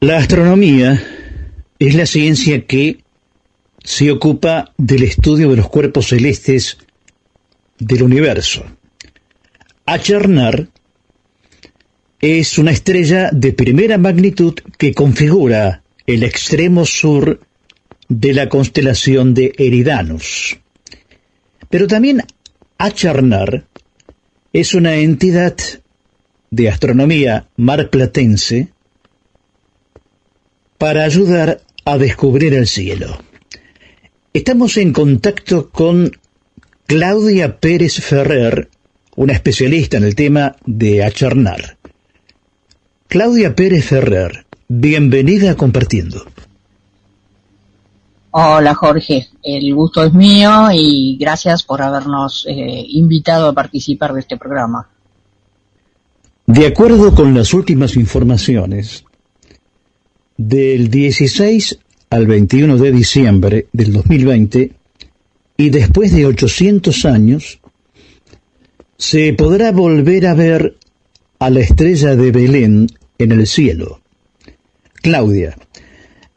[0.00, 1.00] La astronomía
[1.78, 3.04] es la ciencia que
[3.84, 6.76] se ocupa del estudio de los cuerpos celestes
[7.78, 8.64] del universo.
[9.86, 10.66] Achernar
[12.20, 17.38] es una estrella de primera magnitud que configura el extremo sur
[18.10, 20.58] de la constelación de Eridanus.
[21.70, 22.24] Pero también
[22.76, 23.64] Achernar
[24.52, 25.56] es una entidad
[26.50, 28.68] de astronomía marplatense
[30.76, 33.22] para ayudar a descubrir el cielo.
[34.32, 36.10] Estamos en contacto con
[36.86, 38.70] Claudia Pérez Ferrer,
[39.14, 41.76] una especialista en el tema de acharnar.
[43.06, 46.24] Claudia Pérez Ferrer, bienvenida a Compartiendo.
[48.32, 54.20] Hola Jorge, el gusto es mío y gracias por habernos eh, invitado a participar de
[54.20, 54.88] este programa.
[56.46, 59.04] De acuerdo con las últimas informaciones,
[60.36, 61.78] del 16
[62.10, 64.72] al 21 de diciembre del 2020
[65.56, 67.58] y después de 800 años,
[68.96, 70.76] se podrá volver a ver
[71.40, 72.86] a la estrella de Belén
[73.18, 74.00] en el cielo.
[74.94, 75.56] Claudia,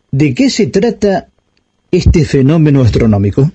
[0.09, 1.27] ¿de qué se trata
[1.93, 3.51] este fenómeno astronómico?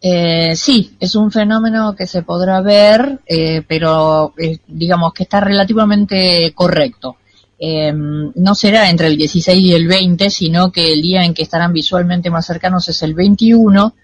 [0.00, 5.40] Eh, sí, es un fenómeno que se podrá ver, eh, pero eh, digamos que está
[5.40, 7.16] relativamente correcto.
[7.58, 11.42] Eh, no será entre el 16 y el 20, sino que el día en que
[11.42, 13.94] estarán visualmente más cercanos es el 21.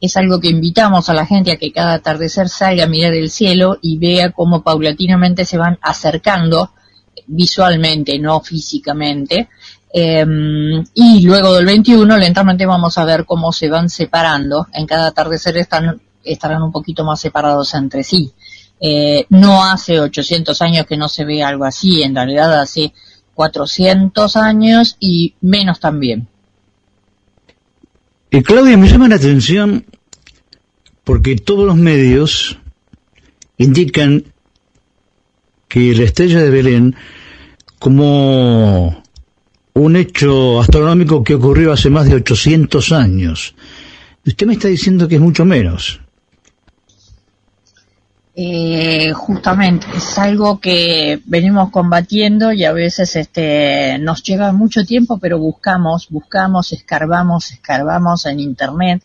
[0.00, 3.30] Es algo que invitamos a la gente a que cada atardecer salga a mirar el
[3.30, 6.72] cielo y vea cómo paulatinamente se van acercando
[7.26, 9.48] visualmente, no físicamente,
[9.94, 10.24] Eh,
[10.94, 14.66] y luego del 21 lentamente vamos a ver cómo se van separando.
[14.72, 18.32] En cada atardecer están, estarán un poquito más separados entre sí.
[18.80, 22.92] Eh, no hace 800 años que no se ve algo así, en realidad hace
[23.34, 26.26] 400 años y menos también.
[28.30, 29.84] Y Claudia, me llama la atención
[31.04, 32.58] porque todos los medios
[33.58, 34.24] indican
[35.68, 36.96] que la estrella de Belén
[37.78, 39.01] como
[39.74, 43.54] un hecho astronómico que ocurrió hace más de 800 años.
[44.24, 46.00] Usted me está diciendo que es mucho menos.
[48.34, 55.18] Eh, justamente es algo que venimos combatiendo y a veces este nos lleva mucho tiempo
[55.18, 59.02] pero buscamos buscamos escarbamos escarbamos en internet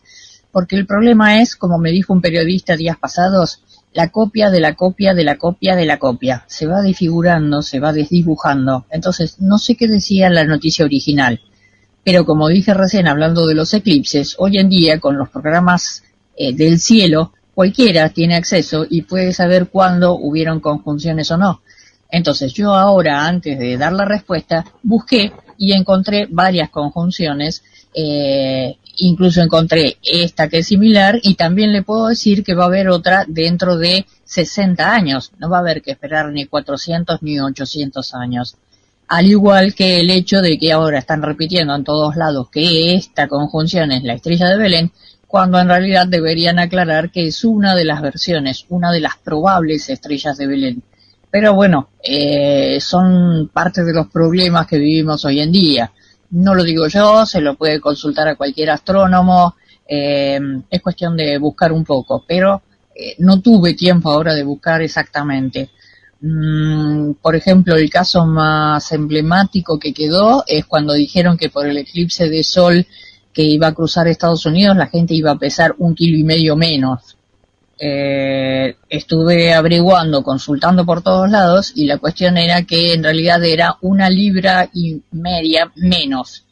[0.50, 3.60] porque el problema es como me dijo un periodista días pasados
[3.92, 7.80] la copia de la copia de la copia de la copia se va desfigurando se
[7.80, 11.40] va desdibujando entonces no sé qué decía la noticia original
[12.04, 16.02] pero como dije recién hablando de los eclipses hoy en día con los programas
[16.36, 21.60] eh, del cielo cualquiera tiene acceso y puede saber cuándo hubieron conjunciones o no.
[22.08, 29.42] Entonces yo ahora, antes de dar la respuesta, busqué y encontré varias conjunciones, eh, incluso
[29.42, 33.24] encontré esta que es similar y también le puedo decir que va a haber otra
[33.26, 38.56] dentro de 60 años, no va a haber que esperar ni 400 ni 800 años.
[39.08, 43.26] Al igual que el hecho de que ahora están repitiendo en todos lados que esta
[43.26, 44.92] conjunción es la estrella de Belén,
[45.26, 49.88] cuando en realidad deberían aclarar que es una de las versiones, una de las probables
[49.88, 50.82] estrellas de Belén.
[51.30, 55.92] Pero bueno, eh, son parte de los problemas que vivimos hoy en día.
[56.30, 59.56] No lo digo yo, se lo puede consultar a cualquier astrónomo,
[59.86, 62.62] eh, es cuestión de buscar un poco, pero
[62.94, 65.70] eh, no tuve tiempo ahora de buscar exactamente.
[66.20, 71.78] Mm, por ejemplo, el caso más emblemático que quedó es cuando dijeron que por el
[71.78, 72.86] eclipse de sol
[73.32, 76.56] que iba a cruzar Estados Unidos, la gente iba a pesar un kilo y medio
[76.56, 77.17] menos.
[77.80, 83.76] Eh, estuve averiguando, consultando por todos lados y la cuestión era que en realidad era
[83.82, 86.44] una libra y media menos.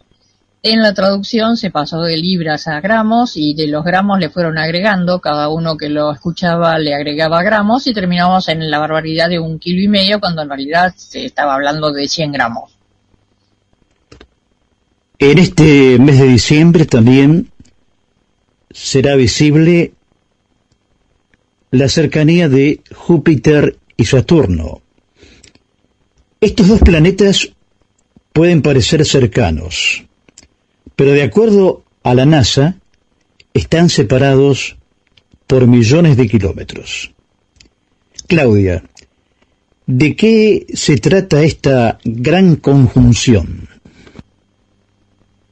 [0.63, 4.59] En la traducción se pasó de libras a gramos y de los gramos le fueron
[4.59, 9.39] agregando, cada uno que lo escuchaba le agregaba gramos y terminamos en la barbaridad de
[9.39, 12.77] un kilo y medio cuando en realidad se estaba hablando de 100 gramos.
[15.19, 17.51] En este mes de diciembre también
[18.71, 19.95] será visible
[21.79, 24.81] la cercanía de Júpiter y Saturno.
[26.41, 27.51] Estos dos planetas
[28.33, 30.05] pueden parecer cercanos,
[30.95, 32.77] pero de acuerdo a la NASA,
[33.53, 34.77] están separados
[35.47, 37.13] por millones de kilómetros.
[38.27, 38.83] Claudia,
[39.87, 43.69] ¿de qué se trata esta gran conjunción?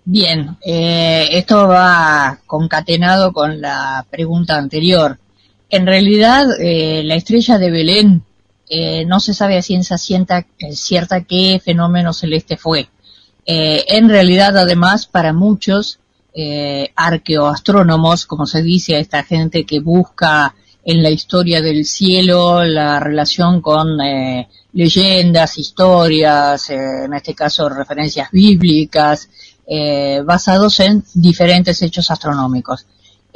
[0.05, 5.19] Bien, eh, esto va concatenado con la pregunta anterior.
[5.75, 8.23] En realidad, eh, la estrella de Belén
[8.69, 12.89] eh, no se sabe a ciencia cierta, cierta qué fenómeno celeste fue.
[13.47, 15.99] en realidad, además, para muchos
[16.97, 20.55] arqueoastrónomos, como se dice a esta gente que busca
[20.85, 23.99] en la historia del cielo la relación con
[24.73, 29.29] leyendas, historias, en este caso referencias bíblicas,
[29.67, 32.87] eh, basados en diferentes hechos astronómicos.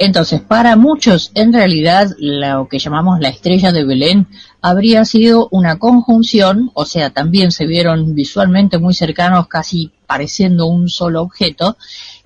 [0.01, 4.27] Entonces, para muchos, en realidad, lo que llamamos la estrella de Belén
[4.61, 10.87] habría sido una conjunción, o sea, también se vieron visualmente muy cercanos, casi pareciendo un
[10.87, 11.75] solo objeto,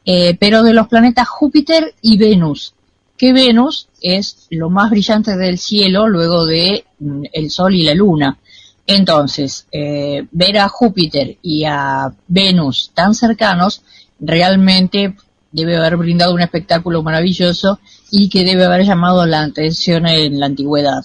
[0.06, 2.76] eh, pero de los planetas Júpiter y Venus,
[3.18, 7.96] que Venus es lo más brillante del cielo luego de mm, el Sol y la
[7.96, 8.38] Luna.
[8.86, 13.82] Entonces, eh, ver a Júpiter y a Venus tan cercanos
[14.20, 15.16] realmente
[15.54, 17.80] debe haber brindado un espectáculo maravilloso
[18.12, 21.04] y que debe haber llamado la atención en la antigüedad.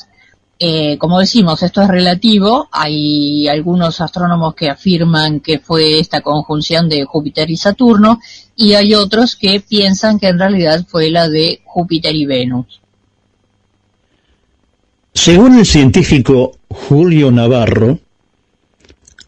[0.59, 2.69] Eh, como decimos, esto es relativo.
[2.73, 8.19] Hay algunos astrónomos que afirman que fue esta conjunción de Júpiter y Saturno
[8.57, 12.81] y hay otros que piensan que en realidad fue la de Júpiter y Venus.
[15.15, 18.01] Según el científico Julio Navarro,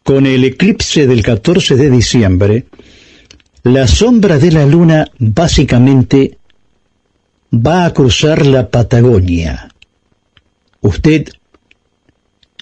[0.03, 2.67] con el eclipse del 14 de diciembre,
[3.63, 6.39] la sombra de la luna básicamente
[7.53, 9.69] va a cruzar la Patagonia.
[10.81, 11.29] ¿Usted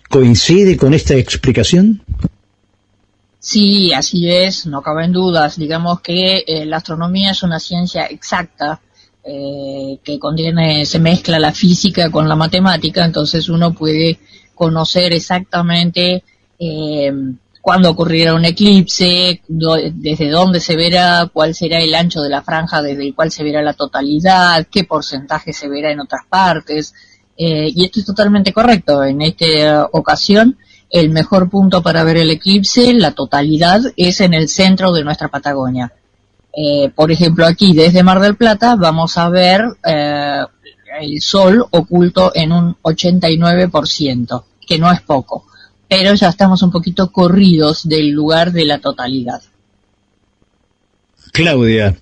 [0.09, 2.03] coincide con esta explicación?
[3.38, 5.57] Sí, así es, no caben dudas.
[5.57, 8.80] Digamos que eh, la astronomía es una ciencia exacta
[9.22, 14.18] eh, que contiene, se mezcla la física con la matemática, entonces uno puede
[14.55, 16.24] conocer exactamente
[16.59, 17.12] eh,
[17.69, 22.81] cuándo ocurrirá un eclipse, desde dónde se verá, cuál será el ancho de la franja
[22.81, 26.95] desde el cual se verá la totalidad, qué porcentaje se verá en otras partes.
[27.37, 29.05] Eh, y esto es totalmente correcto.
[29.05, 30.57] En esta ocasión,
[30.89, 35.29] el mejor punto para ver el eclipse, la totalidad, es en el centro de nuestra
[35.29, 35.93] Patagonia.
[36.57, 40.41] Eh, por ejemplo, aquí desde Mar del Plata vamos a ver eh,
[41.03, 45.45] el sol oculto en un 89%, que no es poco
[45.89, 49.43] pero ya estamos un poquito corridos del lugar de la totalidad.
[51.33, 51.97] Claudia,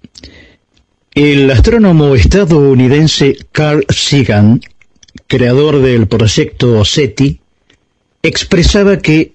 [1.15, 4.61] el astrónomo estadounidense Carl Sagan,
[5.27, 7.41] creador del proyecto SETI,
[8.23, 9.35] expresaba que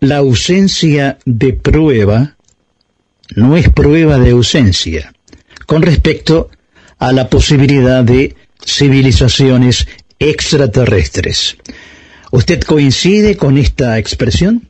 [0.00, 2.36] la ausencia de prueba
[3.34, 5.14] no es prueba de ausencia
[5.66, 6.50] con respecto
[6.98, 9.86] a la posibilidad de civilizaciones
[10.18, 11.56] extraterrestres.
[12.34, 14.68] ¿Usted coincide con esta expresión?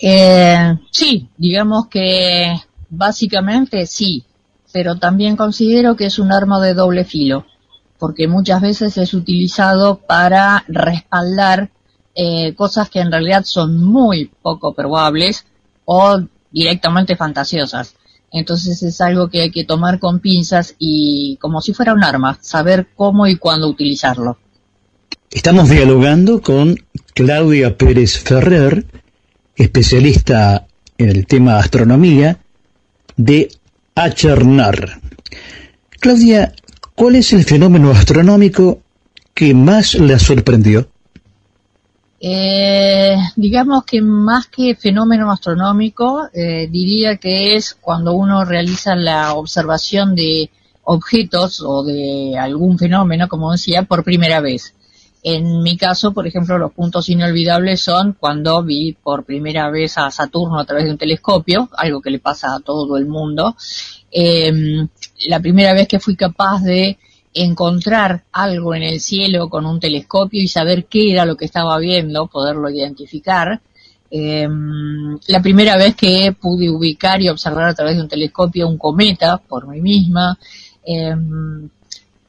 [0.00, 2.58] Eh, sí, digamos que
[2.88, 4.24] básicamente sí,
[4.72, 7.44] pero también considero que es un arma de doble filo,
[7.98, 11.70] porque muchas veces es utilizado para respaldar
[12.14, 15.44] eh, cosas que en realidad son muy poco probables
[15.84, 16.18] o
[16.50, 17.94] directamente fantasiosas.
[18.32, 22.38] Entonces es algo que hay que tomar con pinzas y como si fuera un arma,
[22.40, 24.38] saber cómo y cuándo utilizarlo.
[25.32, 26.76] Estamos dialogando con
[27.14, 28.84] Claudia Pérez Ferrer,
[29.54, 30.66] especialista
[30.98, 32.38] en el tema astronomía,
[33.16, 33.48] de
[33.94, 35.00] Achernar.
[36.00, 36.52] Claudia,
[36.96, 38.80] ¿cuál es el fenómeno astronómico
[39.32, 40.88] que más le sorprendió?
[42.18, 49.34] Eh, digamos que más que fenómeno astronómico, eh, diría que es cuando uno realiza la
[49.34, 50.50] observación de
[50.82, 54.74] objetos o de algún fenómeno, como decía, por primera vez.
[55.22, 60.10] En mi caso, por ejemplo, los puntos inolvidables son cuando vi por primera vez a
[60.10, 63.54] Saturno a través de un telescopio, algo que le pasa a todo el mundo.
[64.10, 64.88] Em,
[65.26, 66.98] la primera vez que fui capaz de
[67.34, 71.78] encontrar algo en el cielo con un telescopio y saber qué era lo que estaba
[71.78, 73.60] viendo, poderlo identificar.
[74.10, 78.78] Em, la primera vez que pude ubicar y observar a través de un telescopio un
[78.78, 80.38] cometa por mí misma.
[80.84, 81.68] Em,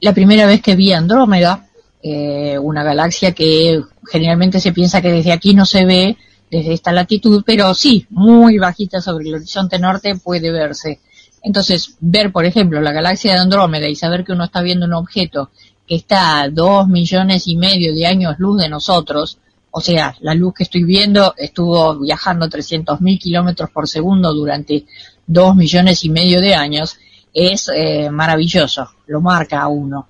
[0.00, 1.66] la primera vez que vi Andrómeda,
[2.02, 3.80] eh, una galaxia que
[4.10, 6.16] generalmente se piensa que desde aquí no se ve,
[6.50, 11.00] desde esta latitud, pero sí, muy bajita sobre el horizonte norte puede verse.
[11.42, 14.92] Entonces, ver, por ejemplo, la galaxia de Andrómeda y saber que uno está viendo un
[14.92, 15.50] objeto
[15.86, 19.38] que está a dos millones y medio de años luz de nosotros,
[19.70, 24.84] o sea, la luz que estoy viendo estuvo viajando 300 mil kilómetros por segundo durante
[25.26, 26.98] dos millones y medio de años,
[27.32, 30.08] es eh, maravilloso, lo marca a uno.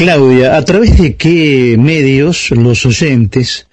[0.00, 3.66] Claudia, ¿a través de qué medios los oyentes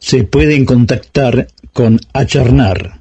[0.00, 3.00] se pueden contactar con Acharnar?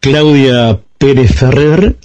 [0.00, 1.96] Claudia Pérez Ferrer,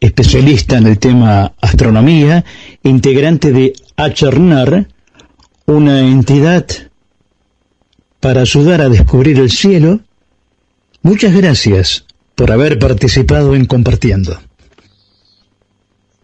[0.00, 2.46] especialista en el tema astronomía,
[2.82, 4.88] integrante de Acharnar,
[5.66, 6.66] una entidad
[8.20, 10.00] para ayudar a descubrir el cielo.
[11.02, 14.38] Muchas gracias por haber participado en compartiendo.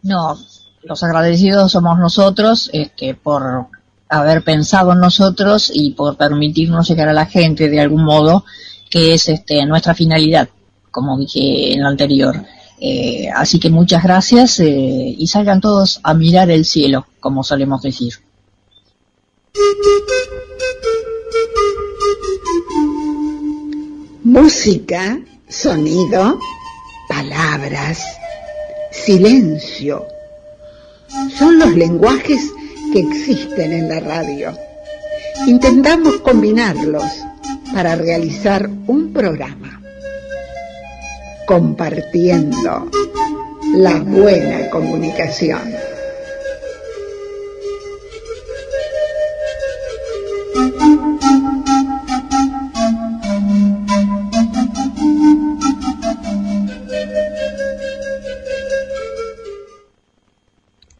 [0.02, 0.36] No,
[0.82, 3.66] los agradecidos somos nosotros, que por
[4.09, 8.44] haber pensado en nosotros y por permitirnos llegar a la gente de algún modo,
[8.90, 10.48] que es este, nuestra finalidad,
[10.90, 12.44] como dije en lo anterior.
[12.78, 17.81] Eh, así que muchas gracias eh, y salgan todos a mirar el cielo, como solemos
[17.81, 18.14] decir.
[24.24, 26.39] Música, sonido,
[27.09, 28.03] palabras,
[28.91, 30.07] silencio.
[31.37, 32.51] Son los lenguajes
[32.93, 34.57] que existen en la radio.
[35.47, 37.05] Intentamos combinarlos
[37.74, 39.83] para realizar un programa.
[41.47, 42.91] Compartiendo
[43.74, 45.91] la buena comunicación.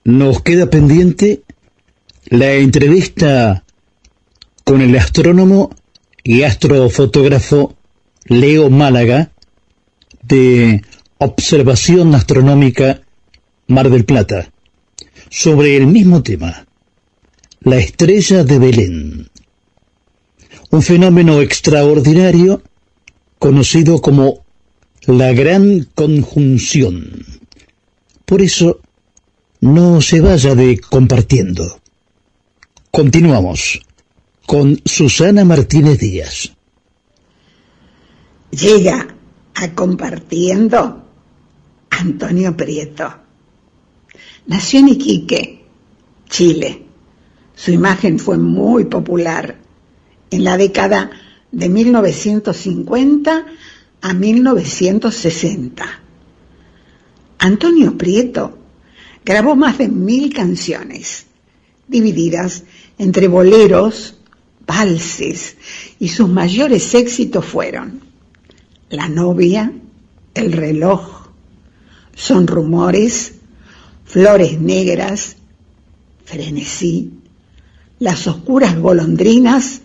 [0.05, 1.43] Nos queda pendiente
[2.27, 3.65] la entrevista
[4.65, 5.71] con el astrónomo
[6.25, 7.77] y astrofotógrafo
[8.25, 9.33] Leo Málaga
[10.23, 10.83] de
[11.19, 13.03] Observación Astronómica
[13.67, 14.53] Mar del Plata
[15.31, 16.67] sobre el mismo tema,
[17.61, 19.31] la estrella de Belén,
[20.71, 22.63] un fenómeno extraordinario
[23.39, 24.45] conocido como
[25.07, 27.25] la gran conjunción.
[28.25, 28.81] Por eso,
[29.63, 31.81] no se vaya de compartiendo.
[32.91, 33.81] Continuamos
[34.45, 36.53] con Susana Martínez Díaz.
[38.51, 39.07] Llega
[39.55, 41.05] a compartiendo
[41.91, 43.15] Antonio Prieto.
[44.47, 45.65] Nació en Iquique,
[46.29, 46.83] Chile.
[47.55, 49.59] Su imagen fue muy popular
[50.33, 51.13] en la década
[51.53, 53.47] de 1950
[54.01, 55.85] a 1960.
[57.39, 58.59] Antonio Prieto
[59.25, 61.27] grabó más de mil canciones,
[61.89, 62.65] divididas
[62.99, 64.17] entre boleros,
[64.67, 65.57] valses,
[65.99, 68.01] y sus mayores éxitos fueron
[68.91, 69.73] La novia,
[70.35, 71.29] El reloj,
[72.15, 73.35] Son rumores,
[74.05, 75.37] Flores negras,
[76.25, 77.13] Frenesí,
[77.99, 79.83] Las oscuras golondrinas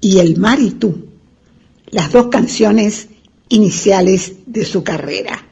[0.00, 1.06] y El mar y tú,
[1.90, 3.08] las dos canciones
[3.48, 5.46] iniciales de su carrera.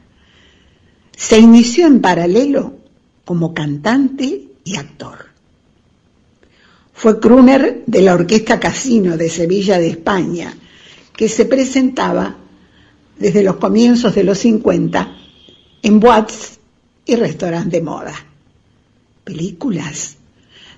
[1.15, 2.80] Se inició en paralelo
[3.31, 5.27] como cantante y actor.
[6.91, 10.53] Fue crooner de la Orquesta Casino de Sevilla de España,
[11.15, 12.35] que se presentaba
[13.17, 15.15] desde los comienzos de los 50
[15.81, 16.59] en boates
[17.05, 18.13] y restaurantes de moda.
[19.23, 20.17] Películas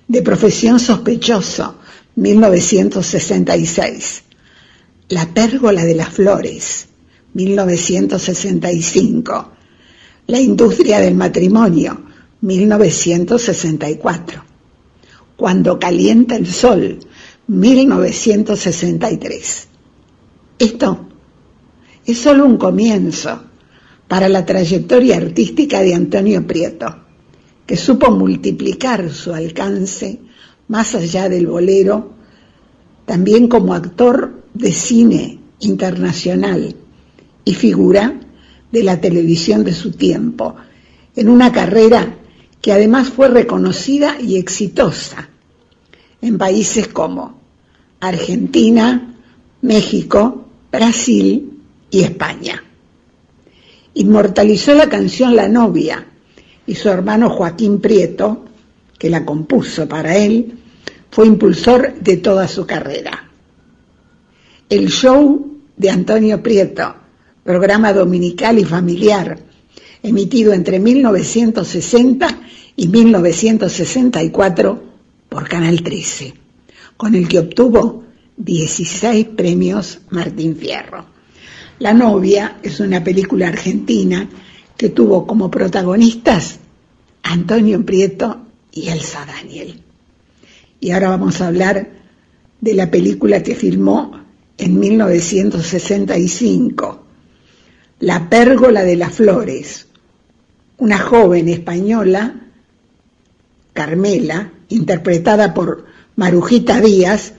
[0.06, 1.74] de Profesión Sospechoso,
[2.14, 4.22] 1966.
[5.08, 6.86] La Pérgola de las Flores,
[7.32, 9.50] 1965.
[10.28, 12.13] La Industria del Matrimonio,
[12.44, 14.44] 1964.
[15.36, 16.98] Cuando calienta el sol,
[17.46, 19.68] 1963.
[20.58, 21.06] Esto
[22.04, 23.44] es solo un comienzo
[24.06, 26.94] para la trayectoria artística de Antonio Prieto,
[27.66, 30.20] que supo multiplicar su alcance
[30.68, 32.12] más allá del bolero,
[33.06, 36.76] también como actor de cine internacional
[37.44, 38.20] y figura
[38.70, 40.56] de la televisión de su tiempo,
[41.16, 42.18] en una carrera
[42.64, 45.28] que además fue reconocida y exitosa
[46.22, 47.38] en países como
[48.00, 49.16] Argentina,
[49.60, 51.60] México, Brasil
[51.90, 52.64] y España.
[53.92, 56.06] Inmortalizó la canción La novia
[56.66, 58.46] y su hermano Joaquín Prieto,
[58.98, 60.54] que la compuso para él,
[61.10, 63.28] fue impulsor de toda su carrera.
[64.70, 66.94] El show de Antonio Prieto,
[67.44, 69.38] programa dominical y familiar,
[70.04, 72.28] emitido entre 1960
[72.76, 74.82] y 1964
[75.30, 76.34] por Canal 13,
[76.98, 78.04] con el que obtuvo
[78.36, 81.06] 16 premios Martín Fierro.
[81.78, 84.28] La novia es una película argentina
[84.76, 86.58] que tuvo como protagonistas
[87.22, 89.80] Antonio Prieto y Elsa Daniel.
[90.80, 91.88] Y ahora vamos a hablar
[92.60, 94.20] de la película que filmó
[94.58, 97.02] en 1965,
[98.00, 99.86] La Pérgola de las Flores,
[100.78, 102.34] una joven española,
[103.72, 105.86] Carmela, interpretada por
[106.16, 107.34] Marujita Díaz,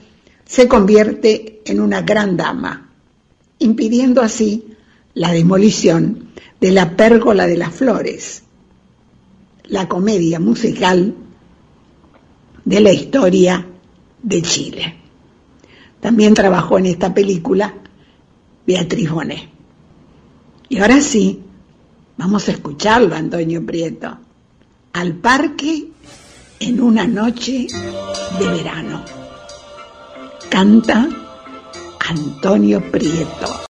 [0.45, 2.89] se convierte en una gran dama,
[3.59, 4.75] impidiendo así
[5.13, 6.29] la demolición
[6.59, 8.43] de la Pérgola de las Flores,
[9.63, 11.15] la comedia musical
[12.63, 13.65] de la historia
[14.21, 14.95] de Chile.
[15.99, 17.73] También trabajó en esta película
[18.67, 19.49] Beatriz Bonet.
[20.69, 21.44] Y ahora sí,
[22.17, 24.17] Vamos a escucharlo, Antonio Prieto.
[24.93, 25.89] Al parque
[26.59, 27.67] en una noche
[28.39, 29.03] de verano.
[30.49, 31.09] Canta
[32.07, 33.65] Antonio Prieto.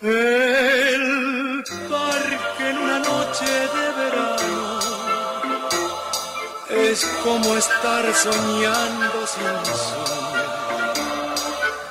[0.00, 4.78] El parque en una noche de verano
[6.70, 9.44] es como estar soñando sin
[9.76, 10.40] sueño.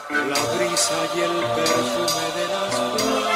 [0.10, 3.29] La brisa y el perfume de las flores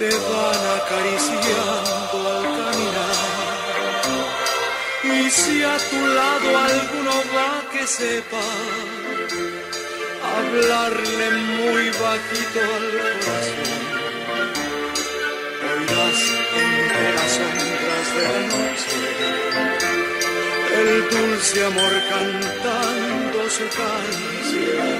[0.00, 3.16] te van acariciando al caminar.
[5.04, 8.46] Y si a tu lado alguno va que sepa
[10.36, 11.26] hablarle
[11.58, 12.86] muy bajito al
[13.24, 13.80] corazón,
[15.68, 16.20] oirás
[16.64, 19.00] entre las sombras de la noche
[20.80, 24.98] el dulce amor cantando su canción.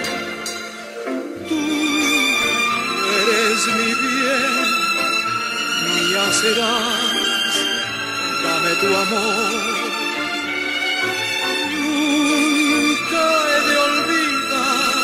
[1.49, 1.63] Tú
[3.17, 4.70] eres mi bien
[6.11, 7.55] mía serás,
[8.43, 9.53] dame tu amor.
[11.75, 14.95] Nunca he de olvidar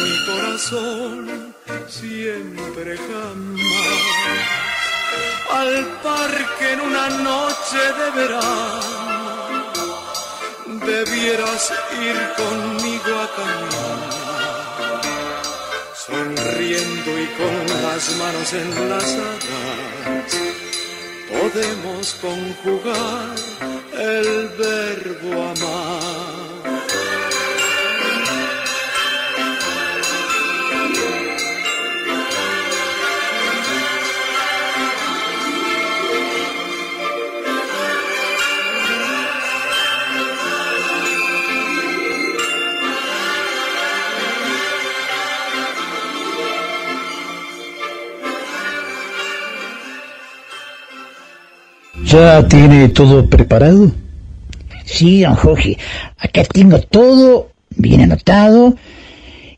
[0.00, 1.54] mi corazón,
[1.88, 4.06] siempre jamás.
[5.50, 9.72] Al parque en una noche de verano,
[10.86, 11.72] debieras
[12.08, 14.17] ir conmigo a caminar,
[16.08, 20.36] sonriendo y con las manos enlazadas
[21.28, 23.34] podemos conjugar
[23.92, 26.27] el verbo amar.
[52.18, 53.92] ¿Ya tiene todo preparado?
[54.84, 55.78] Sí, don Jorge,
[56.18, 58.74] acá tengo todo bien anotado.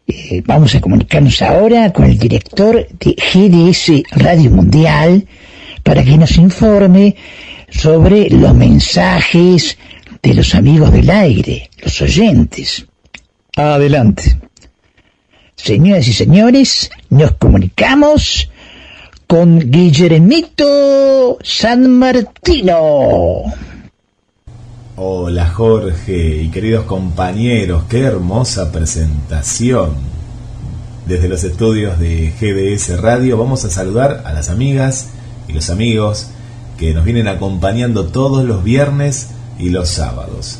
[0.06, 5.26] Eh, vamos a comunicarnos ahora con el director de GDS Radio Mundial
[5.82, 7.16] para que nos informe
[7.70, 9.78] sobre los mensajes
[10.22, 12.84] de los amigos del aire, los oyentes.
[13.56, 14.38] Adelante.
[15.56, 18.50] Señoras y señores, nos comunicamos
[19.30, 23.44] con Guillermito San Martino.
[24.96, 29.90] Hola Jorge y queridos compañeros, qué hermosa presentación.
[31.06, 35.10] Desde los estudios de GDS Radio vamos a saludar a las amigas
[35.46, 36.26] y los amigos
[36.76, 39.28] que nos vienen acompañando todos los viernes
[39.60, 40.58] y los sábados.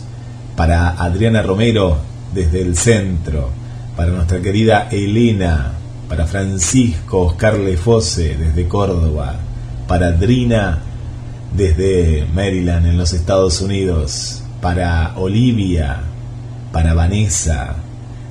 [0.55, 1.97] Para Adriana Romero
[2.33, 3.51] desde el centro,
[3.97, 5.80] para nuestra querida Elena,
[6.11, 9.37] para Francisco Oscar Lefose desde Córdoba,
[9.87, 10.81] para Drina
[11.57, 16.01] desde Maryland en los Estados Unidos, para Olivia,
[16.73, 17.77] para Vanessa,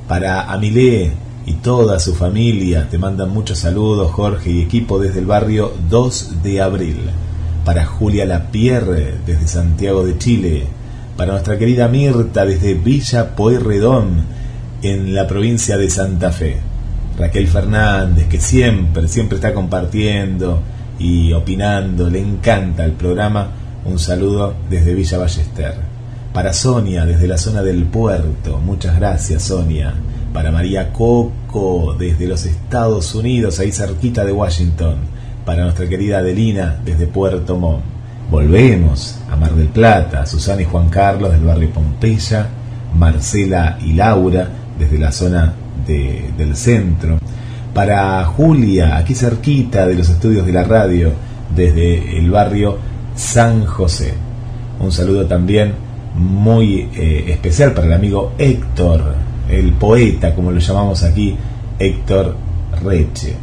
[0.09, 1.13] para Amilé
[1.45, 2.89] y toda su familia.
[2.89, 6.97] Te mandan muchos saludos, Jorge y equipo desde el barrio 2 de abril.
[7.63, 10.65] Para Julia Lapierre desde Santiago de Chile.
[11.15, 14.25] Para nuestra querida Mirta desde Villa Pueyrredón
[14.81, 16.68] en la provincia de Santa Fe.
[17.19, 20.61] Raquel Fernández, que siempre, siempre está compartiendo
[20.97, 23.49] y opinando, le encanta el programa.
[23.83, 25.73] Un saludo desde Villa Ballester.
[26.33, 29.93] Para Sonia, desde la zona del puerto, muchas gracias Sonia.
[30.31, 34.95] Para María Coco, desde los Estados Unidos, ahí cerquita de Washington.
[35.45, 37.83] Para nuestra querida Adelina, desde Puerto Montt.
[38.31, 42.47] Volvemos a Mar del Plata, Susana y Juan Carlos del barrio Pompeya,
[42.95, 44.47] Marcela y Laura
[44.77, 45.53] desde la zona
[45.89, 47.17] de, del centro.
[47.73, 51.11] Para Julia, aquí cerquita de los estudios de la radio,
[51.55, 52.77] desde el barrio
[53.15, 54.13] San José.
[54.79, 55.73] Un saludo también
[56.15, 59.15] muy eh, especial para el amigo Héctor,
[59.49, 61.35] el poeta, como lo llamamos aquí,
[61.77, 62.35] Héctor
[62.83, 63.35] Reche.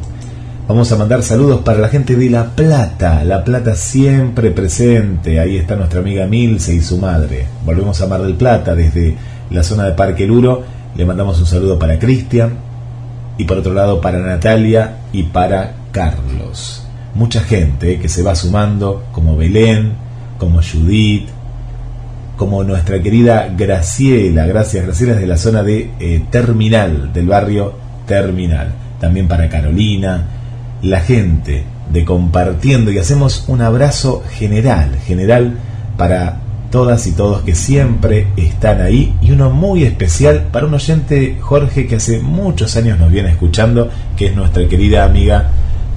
[0.68, 5.56] Vamos a mandar saludos para la gente de La Plata, La Plata siempre presente, ahí
[5.56, 7.46] está nuestra amiga Milce y su madre.
[7.64, 9.16] Volvemos a Mar del Plata desde
[9.50, 10.64] la zona de Parque Luro,
[10.96, 12.54] le mandamos un saludo para Cristian
[13.38, 16.84] y por otro lado para Natalia y para Carlos.
[17.14, 19.92] Mucha gente eh, que se va sumando, como Belén,
[20.38, 21.28] como Judith,
[22.36, 27.74] como nuestra querida Graciela, gracias Graciela es de la zona de eh, Terminal, del barrio
[28.06, 28.72] Terminal.
[29.00, 30.24] También para Carolina,
[30.82, 35.58] la gente de compartiendo y hacemos un abrazo general, general
[35.96, 36.40] para
[36.70, 41.86] todas y todos que siempre están ahí y uno muy especial para un oyente Jorge
[41.86, 45.50] que hace muchos años nos viene escuchando, que es nuestra querida amiga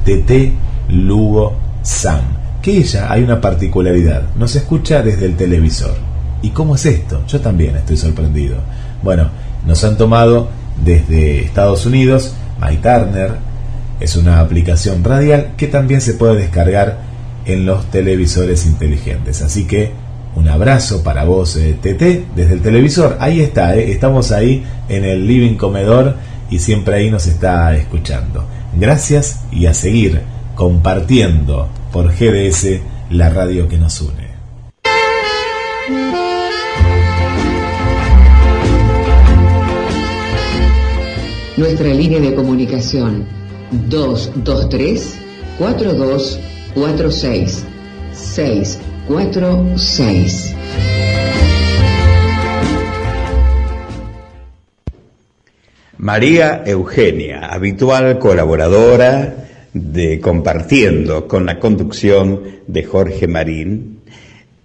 [0.06, 0.54] Tete
[0.90, 2.22] Lugo Sam.
[2.62, 5.96] Que ella hay una particularidad, nos escucha desde el televisor.
[6.42, 7.24] ¿Y cómo es esto?
[7.28, 8.58] Yo también estoy sorprendido.
[9.04, 9.30] Bueno,
[9.66, 10.50] nos han tomado
[10.84, 13.34] desde Estados Unidos, My Turner,
[14.00, 17.00] es una aplicación radial que también se puede descargar
[17.46, 19.42] en los televisores inteligentes.
[19.42, 19.92] Así que
[20.36, 23.18] un abrazo para vos, eh, TT, desde el televisor.
[23.20, 26.16] Ahí está, eh, estamos ahí en el living comedor
[26.50, 28.46] y siempre ahí nos está escuchando.
[28.78, 30.22] Gracias y a seguir
[30.56, 32.80] compartiendo por GDS
[33.10, 34.30] la radio que nos une.
[41.58, 43.26] Nuestra línea de comunicación
[43.90, 45.18] 223
[45.58, 47.66] 4246
[49.10, 50.56] 646.
[55.98, 64.02] María Eugenia, habitual colaboradora de Compartiendo con la conducción de Jorge Marín,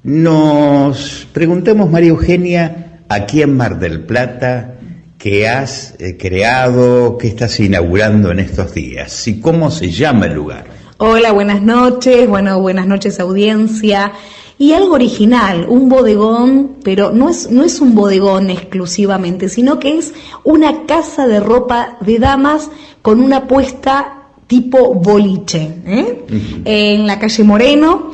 [0.02, 4.74] Nos preguntemos, María Eugenia, aquí en Mar del Plata,
[5.16, 10.34] ¿qué has eh, creado, qué estás inaugurando en estos días y cómo se llama el
[10.34, 10.84] lugar?
[10.98, 14.12] Hola, buenas noches, bueno, buenas noches audiencia.
[14.58, 19.98] Y algo original, un bodegón, pero no es, no es un bodegón exclusivamente, sino que
[19.98, 20.14] es
[20.44, 22.70] una casa de ropa de damas
[23.02, 26.26] con una puesta tipo boliche, ¿eh?
[26.64, 28.12] en la calle Moreno,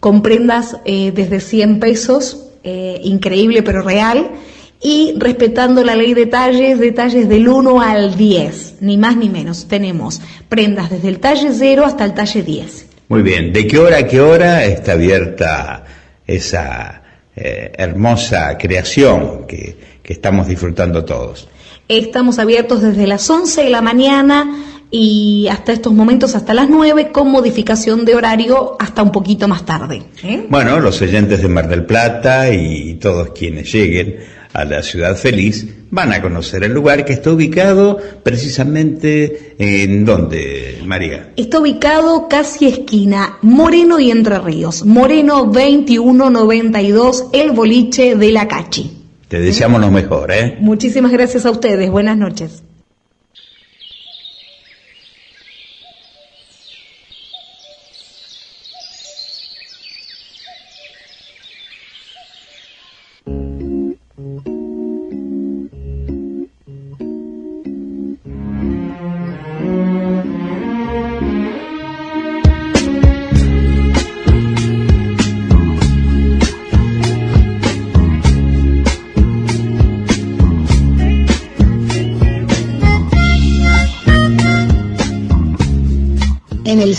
[0.00, 4.30] con prendas eh, desde 100 pesos, eh, increíble pero real,
[4.82, 9.68] y respetando la ley de talles, detalles del 1 al 10, ni más ni menos.
[9.68, 12.86] Tenemos prendas desde el talle 0 hasta el talle 10.
[13.08, 15.84] Muy bien, ¿de qué hora a qué hora está abierta
[16.26, 17.02] esa
[17.36, 21.48] eh, hermosa creación que, que estamos disfrutando todos?
[21.88, 24.50] Estamos abiertos desde las 11 de la mañana
[24.90, 29.64] y hasta estos momentos hasta las 9 con modificación de horario hasta un poquito más
[29.64, 30.02] tarde.
[30.22, 30.46] ¿eh?
[30.48, 35.66] Bueno, los oyentes de Mar del Plata y todos quienes lleguen a la ciudad feliz
[35.90, 41.32] van a conocer el lugar que está ubicado precisamente en donde, María.
[41.36, 44.84] Está ubicado casi esquina Moreno y Entre Ríos.
[44.84, 48.98] Moreno 2192, el boliche de la Cachi.
[49.28, 50.56] Te deseamos lo mejor, ¿eh?
[50.60, 51.90] Muchísimas gracias a ustedes.
[51.90, 52.62] Buenas noches.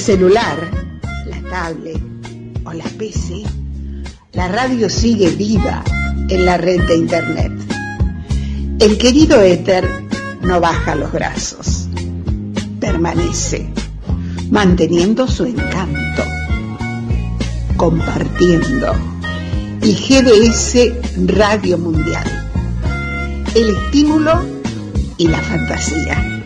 [0.03, 0.69] Celular,
[1.27, 2.01] la tablet
[2.65, 3.41] o la PC,
[4.33, 5.81] la radio sigue viva
[6.27, 7.53] en la red de Internet.
[8.79, 9.89] El querido éter
[10.41, 11.87] no baja los brazos,
[12.81, 13.65] permanece,
[14.51, 16.23] manteniendo su encanto,
[17.77, 18.93] compartiendo.
[19.81, 22.27] Y GDS Radio Mundial,
[23.55, 24.43] el estímulo
[25.17, 26.42] y la fantasía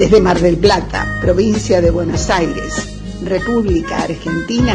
[0.00, 2.88] desde Mar del Plata, provincia de Buenos Aires,
[3.22, 4.74] República Argentina,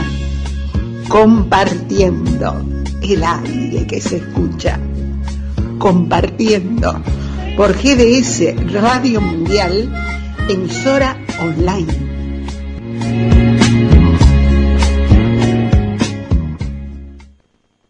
[1.09, 2.63] compartiendo
[3.01, 4.79] el aire que se escucha,
[5.79, 7.01] compartiendo
[7.57, 9.91] por GDS Radio Mundial,
[10.47, 11.93] emisora online.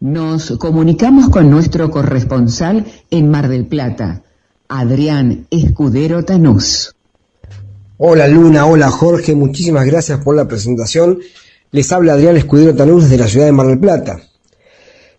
[0.00, 4.22] Nos comunicamos con nuestro corresponsal en Mar del Plata,
[4.68, 6.95] Adrián Escudero Tanús.
[7.98, 11.18] Hola Luna, hola Jorge, muchísimas gracias por la presentación.
[11.70, 14.20] Les habla Adrián Escudero Tanús desde la ciudad de Mar del Plata.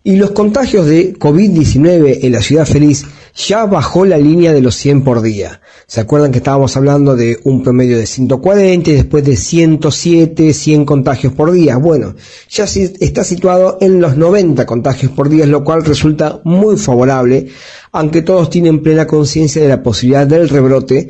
[0.04, 4.76] Y los contagios de COVID-19 en la ciudad feliz ya bajó la línea de los
[4.76, 5.60] 100 por día.
[5.88, 10.84] ¿Se acuerdan que estábamos hablando de un promedio de 140 y después de 107, 100
[10.84, 11.78] contagios por día?
[11.78, 12.14] Bueno,
[12.48, 17.48] ya está situado en los 90 contagios por día, lo cual resulta muy favorable,
[17.90, 21.08] aunque todos tienen plena conciencia de la posibilidad del rebrote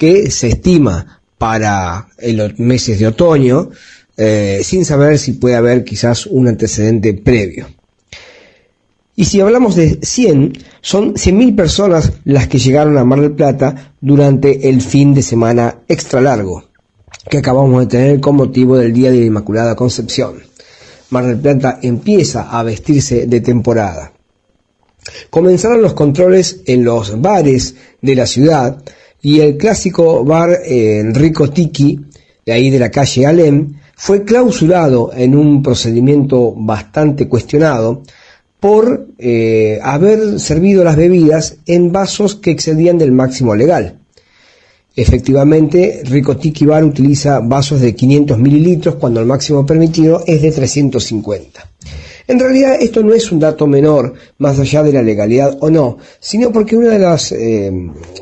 [0.00, 3.68] que se estima para los meses de otoño,
[4.16, 7.66] eh, sin saber si puede haber quizás un antecedente previo.
[9.14, 13.92] Y si hablamos de 100, son 100.000 personas las que llegaron a Mar del Plata
[14.00, 16.70] durante el fin de semana extra largo
[17.28, 20.42] que acabamos de tener con motivo del Día de la Inmaculada Concepción.
[21.10, 24.12] Mar del Plata empieza a vestirse de temporada.
[25.28, 28.82] Comenzaron los controles en los bares de la ciudad
[29.22, 32.00] y el clásico bar eh, Rico Tiki,
[32.46, 38.02] de ahí de la calle Alem, fue clausurado en un procedimiento bastante cuestionado
[38.58, 43.98] por eh, haber servido las bebidas en vasos que excedían del máximo legal.
[44.96, 50.50] Efectivamente, Rico Tiki Bar utiliza vasos de 500 mililitros cuando el máximo permitido es de
[50.50, 51.69] 350.
[52.30, 55.98] En realidad esto no es un dato menor, más allá de la legalidad o no,
[56.20, 57.72] sino porque uno de los eh,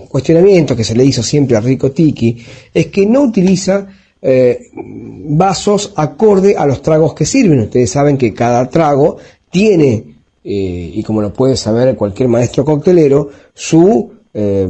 [0.08, 3.86] cuestionamientos que se le hizo siempre a Rico Tiki es que no utiliza
[4.22, 7.60] eh, vasos acorde a los tragos que sirven.
[7.60, 9.18] Ustedes saben que cada trago
[9.50, 10.04] tiene,
[10.42, 14.10] eh, y como lo puede saber cualquier maestro coctelero, su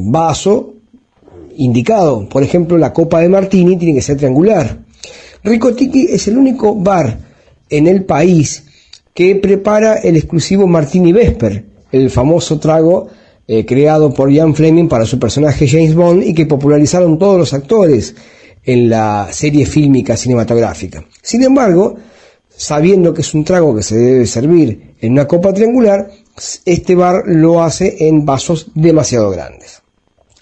[0.01, 0.75] vaso
[1.59, 2.29] indicado.
[2.29, 4.79] Por ejemplo, la copa de martini tiene que ser triangular.
[5.45, 7.21] Rico Tiki es el único bar
[7.71, 8.65] en el país
[9.19, 13.09] que prepara el exclusivo Martini Vesper, el famoso trago
[13.49, 17.53] eh, creado por Ian Fleming para su personaje James Bond y que popularizaron todos los
[17.53, 18.15] actores
[18.63, 21.05] en la serie fílmica cinematográfica.
[21.21, 21.97] Sin embargo,
[22.49, 26.13] sabiendo que es un trago que se debe servir en una copa triangular,
[26.65, 29.83] este bar lo hace en vasos demasiado grandes.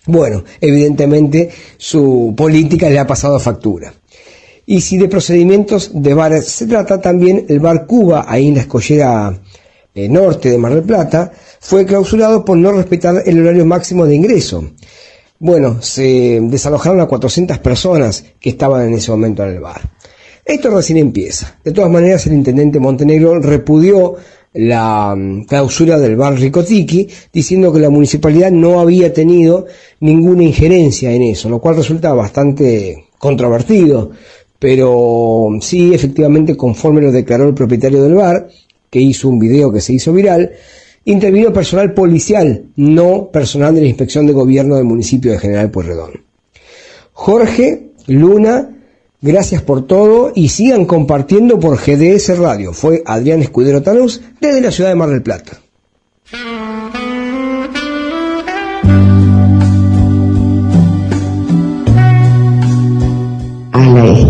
[0.04, 1.48] Bueno, evidentemente
[1.78, 3.94] su política le ha pasado factura.
[4.66, 8.62] Y si de procedimientos de bares se trata, también el bar Cuba, ahí en la
[8.62, 9.40] escollera
[9.94, 11.30] eh, norte de Mar del Plata,
[11.60, 14.72] fue clausurado por no respetar el horario máximo de ingreso.
[15.38, 19.80] Bueno, se desalojaron a 400 personas que estaban en ese momento en el bar.
[20.44, 21.58] Esto recién empieza.
[21.62, 24.16] De todas maneras, el intendente Montenegro repudió
[24.54, 29.66] la mm, clausura del bar Ricotiki, diciendo que la municipalidad no había tenido
[30.00, 34.10] ninguna injerencia en eso, lo cual resulta bastante controvertido,
[34.58, 38.48] pero sí, efectivamente, conforme lo declaró el propietario del bar,
[38.90, 40.52] que hizo un video que se hizo viral,
[41.04, 46.22] intervino personal policial, no personal de la Inspección de Gobierno del municipio de General Pueyrredón.
[47.12, 48.70] Jorge Luna,
[49.20, 52.72] gracias por todo y sigan compartiendo por GDS Radio.
[52.72, 55.60] Fue Adrián Escudero Tanús desde la ciudad de Mar del Plata.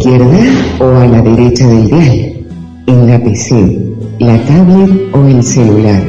[0.07, 0.39] Izquierda
[0.79, 2.47] o a la derecha del dial?
[2.87, 6.01] ¿En la PC, la tablet o el celular?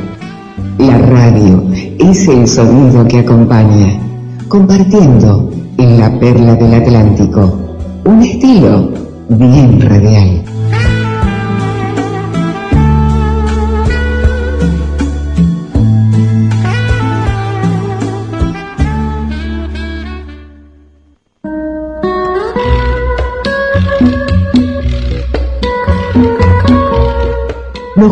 [0.78, 1.64] La radio
[1.98, 4.00] es el sonido que acompaña,
[4.48, 5.50] compartiendo
[5.80, 7.60] en la perla del Atlántico
[8.06, 8.92] un estilo
[9.30, 10.44] bien radial.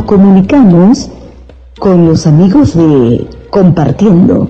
[0.06, 1.10] Comunicamos
[1.80, 4.50] con los amigos de Compartiendo.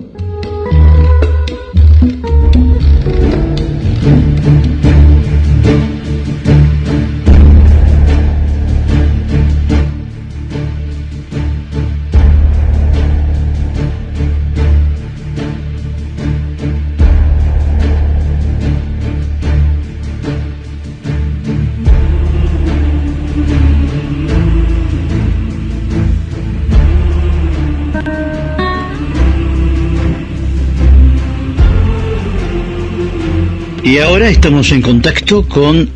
[34.25, 35.87] Ahora estamos en contacto con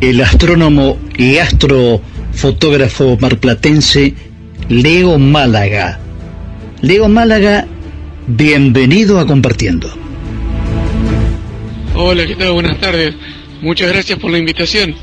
[0.00, 4.14] el astrónomo y astrofotógrafo marplatense
[4.70, 6.00] Leo Málaga.
[6.80, 7.66] Leo Málaga,
[8.26, 9.92] bienvenido a Compartiendo.
[11.94, 12.52] Hola, ¿qué tal?
[12.52, 13.14] Buenas tardes.
[13.60, 14.94] Muchas gracias por la invitación.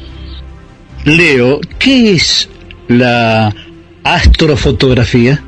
[1.06, 2.50] Leo, ¿qué es
[2.88, 3.54] la
[4.04, 5.40] astrofotografía?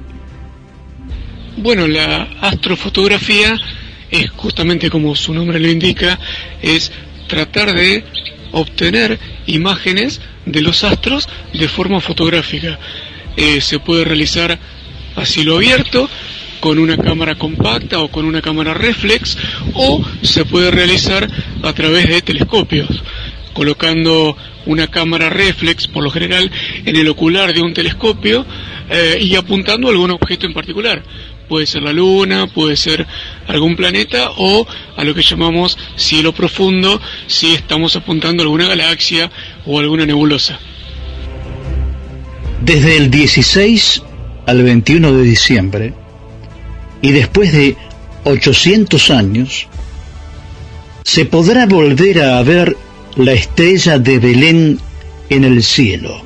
[1.57, 3.60] Bueno, la astrofotografía
[4.11, 6.19] es justamente como su nombre lo indica,
[6.61, 6.91] es
[7.27, 8.03] tratar de
[8.51, 9.17] obtener
[9.47, 12.77] imágenes de los astros de forma fotográfica.
[13.38, 14.59] Eh, se puede realizar
[15.15, 16.09] a cielo abierto,
[16.59, 19.38] con una cámara compacta o con una cámara reflex,
[19.73, 21.27] o se puede realizar
[21.63, 23.01] a través de telescopios,
[23.53, 26.51] colocando una cámara reflex, por lo general,
[26.85, 28.45] en el ocular de un telescopio
[28.89, 31.01] eh, y apuntando a algún objeto en particular
[31.52, 33.06] puede ser la Luna, puede ser
[33.45, 34.65] algún planeta o
[34.95, 39.30] a lo que llamamos cielo profundo si estamos apuntando a alguna galaxia
[39.65, 40.57] o alguna nebulosa.
[42.61, 44.02] Desde el 16
[44.45, 45.94] al 21 de diciembre
[47.02, 47.76] y después de
[48.23, 49.68] 800 años,
[51.03, 52.78] se podrá volver a ver
[53.18, 54.80] la estrella de Belén
[55.30, 56.23] en el cielo.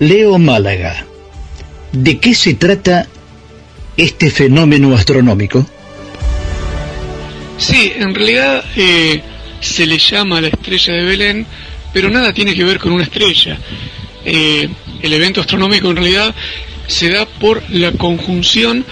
[0.00, 1.06] Leo Málaga
[1.92, 3.06] ¿De qué se trata
[3.96, 5.66] este fenómeno astronómico?
[7.58, 9.22] Sí, en realidad eh,
[9.60, 11.46] se le llama la estrella de Belén,
[11.92, 13.58] pero nada tiene que ver con una estrella.
[14.24, 14.68] Eh,
[15.02, 16.34] el evento astronómico en realidad
[16.86, 18.84] se da por la conjunción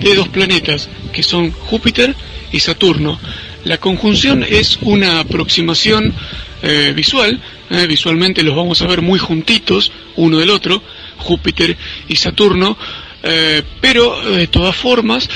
[0.00, 2.14] de dos planetas, que son Júpiter
[2.52, 3.18] y Saturno.
[3.64, 6.14] La conjunción es una aproximación
[6.62, 7.40] eh, visual,
[7.88, 10.82] visualmente los vamos a ver muy juntitos uno del otro,
[11.16, 11.76] Júpiter
[12.08, 12.76] y Saturno,
[13.22, 15.28] eh, pero de todas formas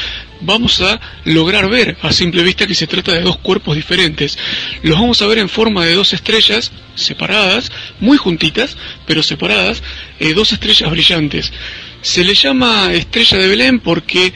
[0.42, 4.38] vamos a lograr ver a simple vista que se trata de dos cuerpos diferentes.
[4.82, 8.76] Los vamos a ver en forma de dos estrellas separadas, muy juntitas,
[9.06, 9.82] pero separadas,
[10.18, 11.52] eh, dos estrellas brillantes.
[12.02, 14.32] Se le llama estrella de Belén porque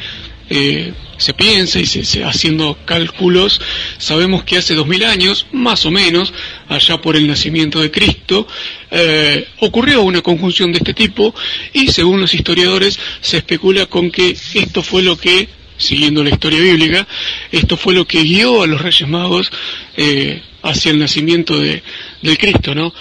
[0.49, 3.61] eh, se piensa y se, haciendo cálculos,
[3.99, 6.33] sabemos que hace dos mil años, más o menos,
[6.69, 8.47] allá por el nacimiento de Cristo,
[8.91, 11.35] eh, ocurrió una conjunción de este tipo
[11.73, 15.49] y según los historiadores se especula con que esto fue lo que,
[15.79, 17.09] siguiendo la historia bíblica,
[17.51, 19.51] esto fue lo que guió a los Reyes Magos
[19.97, 21.83] eh, hacia el nacimiento de,
[22.21, 22.93] del Cristo, ¿no?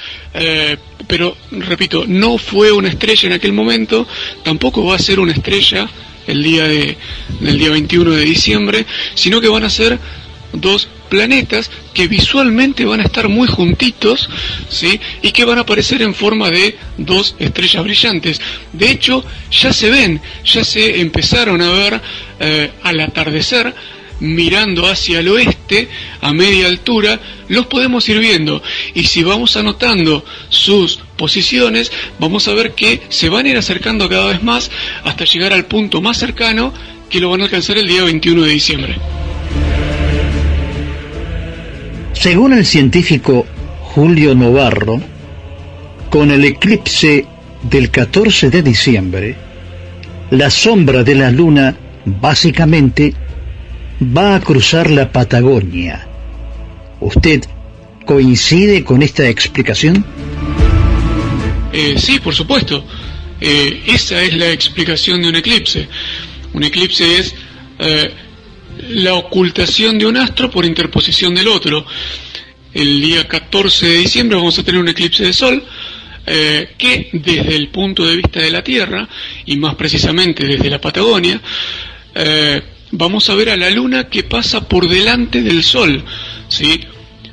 [1.08, 4.08] Pero, repito, no fue una estrella en aquel momento,
[4.44, 5.90] tampoco va a ser una estrella
[6.27, 6.97] el día de,
[7.39, 9.99] del día 21 de diciembre, sino que van a ser
[10.53, 14.30] dos planetas que visualmente van a estar muy juntitos,
[14.69, 14.99] ¿sí?
[15.22, 18.41] Y que van a aparecer en forma de dos estrellas brillantes.
[18.73, 22.02] De hecho, ya se ven, ya se empezaron a ver
[22.39, 23.73] eh, al atardecer,
[24.20, 25.90] mirando hacia el oeste
[26.22, 28.62] a media altura, los podemos ir viendo.
[28.94, 34.10] Y si vamos anotando sus posiciones, vamos a ver que se van a ir acercando
[34.10, 34.72] cada vez más
[35.04, 36.74] hasta llegar al punto más cercano
[37.10, 38.96] que lo van a alcanzar el día 21 de diciembre.
[42.14, 43.46] Según el científico
[43.82, 45.02] Julio Novarro,
[46.10, 47.26] con el eclipse
[47.62, 49.36] del 14 de diciembre,
[50.32, 51.76] la sombra de la luna
[52.06, 53.14] básicamente
[54.02, 56.08] va a cruzar la Patagonia.
[57.00, 57.44] ¿Usted
[58.06, 60.06] coincide con esta explicación?
[61.72, 62.86] Eh, sí, por supuesto.
[63.40, 65.88] Eh, esa es la explicación de un eclipse.
[66.54, 67.36] Un eclipse es
[67.80, 68.14] eh,
[68.90, 71.86] la ocultación de un astro por interposición del otro.
[72.74, 75.64] El día 14 de diciembre vamos a tener un eclipse de sol
[76.26, 79.08] que desde el punto de vista de la Tierra,
[79.46, 81.40] y más precisamente desde la Patagonia,
[82.98, 86.04] vamos a ver a la luna que pasa por delante del sol.
[86.48, 86.82] ¿sí?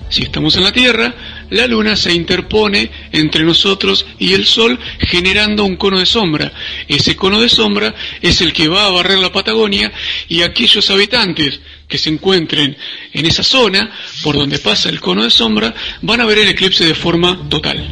[0.09, 1.15] Si estamos en la Tierra,
[1.51, 6.53] la luna se interpone entre nosotros y el sol generando un cono de sombra.
[6.87, 9.91] Ese cono de sombra es el que va a barrer la Patagonia
[10.29, 12.77] y aquellos habitantes que se encuentren
[13.13, 13.91] en esa zona
[14.23, 17.89] por donde pasa el cono de sombra van a ver el eclipse de forma total.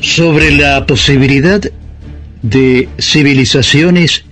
[0.00, 1.60] Sobre la posibilidad
[2.42, 4.24] de civilizaciones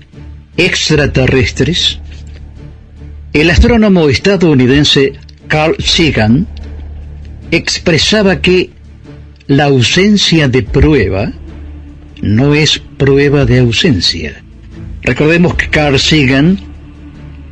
[0.67, 1.99] extraterrestres,
[3.33, 5.15] el astrónomo estadounidense
[5.49, 6.47] Carl Sagan
[7.51, 8.71] expresaba que
[9.47, 11.33] la ausencia de prueba
[12.21, 14.43] no es prueba de ausencia.
[15.03, 16.59] Recordemos que Carl Sagan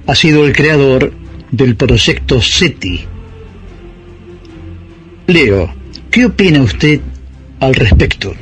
[0.07, 1.15] ha sido el creador
[1.51, 3.07] del proyecto SETI.
[5.29, 5.75] Leo,
[6.11, 7.01] ¿qué opina usted
[7.61, 8.35] al respecto?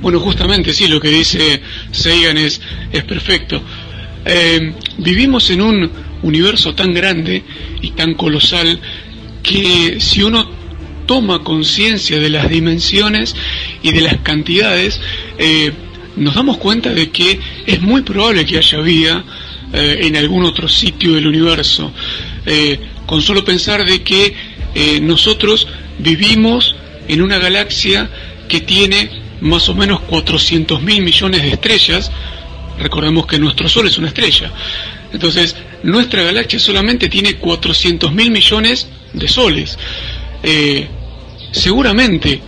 [0.00, 1.60] Bueno, justamente sí, lo que dice
[1.90, 2.60] Sagan es,
[2.92, 3.60] es perfecto.
[4.24, 5.90] Eh, vivimos en un
[6.22, 7.42] universo tan grande
[7.82, 8.78] y tan colosal
[9.42, 10.50] que si uno
[11.06, 13.34] toma conciencia de las dimensiones
[13.82, 15.00] y de las cantidades,
[15.38, 15.72] eh,
[16.16, 19.24] nos damos cuenta de que es muy probable que haya vida
[19.72, 21.92] eh, en algún otro sitio del universo.
[23.04, 24.34] Con solo pensar de que
[25.02, 25.66] nosotros
[25.98, 26.74] vivimos
[27.06, 28.10] en una galaxia
[28.48, 32.10] que tiene más o menos 400 mil millones de estrellas,
[32.78, 34.52] recordemos que nuestro Sol es una estrella.
[35.12, 39.78] Entonces, nuestra galaxia solamente tiene 400 mil millones de soles.
[40.42, 40.86] Eh,
[41.50, 42.40] seguramente,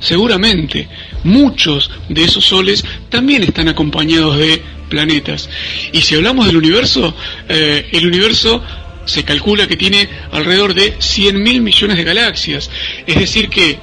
[0.00, 0.88] seguramente,
[1.24, 5.48] muchos de esos soles también están acompañados de planetas.
[5.92, 7.14] Y si hablamos del universo,
[7.48, 8.62] eh, el universo
[9.04, 12.70] se calcula que tiene alrededor de 100 mil millones de galaxias.
[13.06, 13.78] Es decir que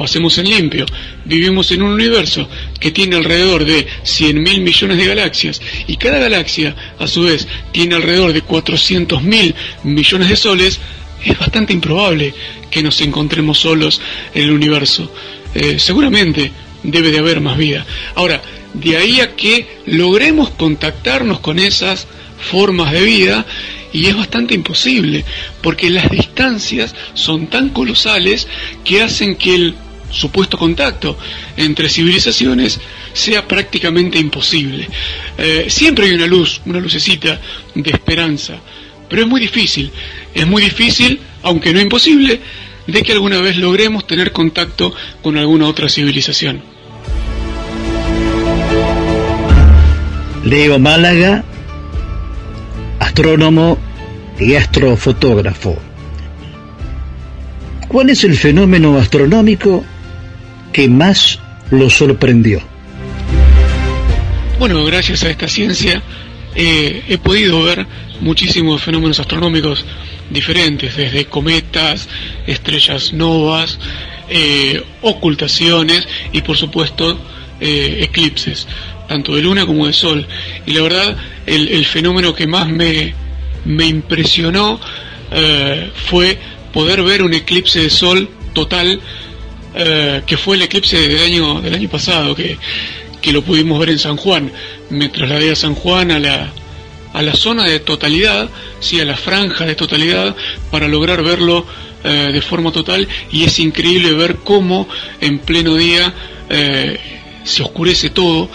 [0.00, 0.86] pasemos en limpio,
[1.26, 2.48] vivimos en un universo
[2.80, 7.46] que tiene alrededor de 100 mil millones de galaxias y cada galaxia a su vez
[7.70, 10.80] tiene alrededor de 400 mil millones de soles,
[11.22, 12.32] es bastante improbable
[12.70, 14.00] que nos encontremos solos
[14.34, 15.12] en el universo.
[15.54, 16.50] Eh, seguramente
[16.82, 17.84] debe de haber más vida.
[18.14, 18.40] Ahora,
[18.72, 22.06] de ahí a que logremos contactarnos con esas
[22.38, 23.44] formas de vida,
[23.92, 25.26] y es bastante imposible,
[25.60, 28.48] porque las distancias son tan colosales
[28.82, 29.74] que hacen que el
[30.10, 31.16] supuesto contacto
[31.56, 32.80] entre civilizaciones
[33.12, 34.88] sea prácticamente imposible.
[35.38, 37.40] Eh, siempre hay una luz, una lucecita
[37.74, 38.60] de esperanza,
[39.08, 39.90] pero es muy difícil,
[40.34, 42.40] es muy difícil, aunque no imposible,
[42.86, 44.92] de que alguna vez logremos tener contacto
[45.22, 46.62] con alguna otra civilización.
[50.44, 51.44] Leo Málaga,
[52.98, 53.78] astrónomo
[54.38, 55.78] y astrofotógrafo.
[57.88, 59.84] ¿Cuál es el fenómeno astronómico
[60.72, 61.38] que más
[61.70, 62.60] lo sorprendió?
[64.58, 66.02] Bueno, gracias a esta ciencia
[66.54, 67.86] eh, he podido ver
[68.20, 69.84] muchísimos fenómenos astronómicos
[70.30, 72.08] diferentes, desde cometas,
[72.46, 73.78] estrellas novas,
[74.28, 77.18] eh, ocultaciones y por supuesto
[77.60, 78.66] eh, eclipses,
[79.08, 80.26] tanto de luna como de sol.
[80.66, 81.16] Y la verdad,
[81.46, 83.14] el, el fenómeno que más me,
[83.64, 84.80] me impresionó
[86.08, 86.36] fue
[86.72, 89.00] poder ver un eclipse de sol total
[89.74, 92.58] eh, que fue el eclipse del año, del año pasado, que,
[93.20, 94.50] que, lo pudimos ver en San Juan.
[94.90, 96.52] Me trasladé a San Juan a la,
[97.12, 100.34] a la zona de totalidad, sí, a la franja de totalidad,
[100.70, 101.66] para lograr verlo
[102.02, 104.88] eh, de forma total y es increíble ver cómo
[105.20, 106.12] en pleno día
[106.48, 106.98] eh,
[107.44, 108.50] se oscurece todo,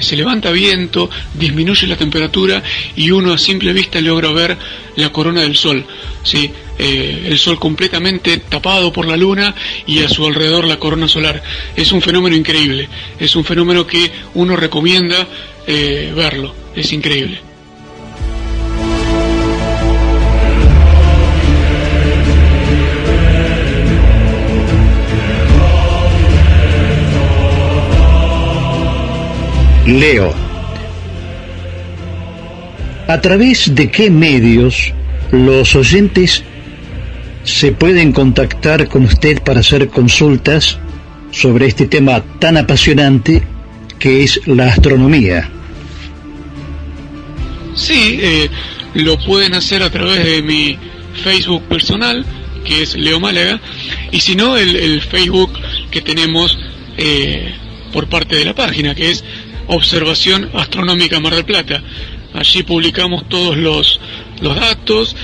[0.00, 2.60] se levanta viento, disminuye la temperatura
[2.96, 4.58] y uno a simple vista logra ver
[4.96, 5.86] la corona del sol,
[6.24, 6.50] ¿sí?
[6.78, 9.54] El sol completamente tapado por la luna
[9.86, 11.42] y a su alrededor la corona solar.
[11.76, 12.88] Es un fenómeno increíble,
[13.18, 15.26] es un fenómeno que uno recomienda
[15.66, 17.48] verlo, es increíble.
[29.88, 30.34] Leo.
[33.06, 34.92] ¿A través de qué medios
[35.32, 36.44] los oyentes
[37.48, 40.78] se pueden contactar con usted para hacer consultas
[41.30, 43.42] sobre este tema tan apasionante
[43.98, 45.50] que es la astronomía?
[47.74, 48.50] Sí, eh,
[48.94, 50.78] lo pueden hacer a través de mi
[51.22, 52.24] Facebook personal,
[52.64, 53.60] que es Leo Málaga,
[54.12, 55.52] y si no, el, Facebook
[55.90, 56.58] que tenemos
[56.96, 57.54] eh,
[57.92, 59.24] por parte de la página, que es
[59.68, 61.82] Observación Astronómica Mar del Plata.
[62.34, 64.00] Allí publicamos todos los,
[64.40, 65.16] los datos,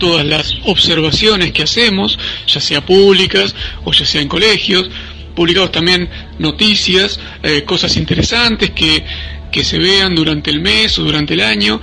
[0.00, 2.18] todas las observaciones que hacemos,
[2.48, 3.54] ya sea públicas
[3.84, 4.90] o ya sea en colegios.
[5.36, 6.08] Publicamos también
[6.40, 9.04] noticias, eh, cosas interesantes que,
[9.52, 11.80] que se vean durante el mes o durante el año.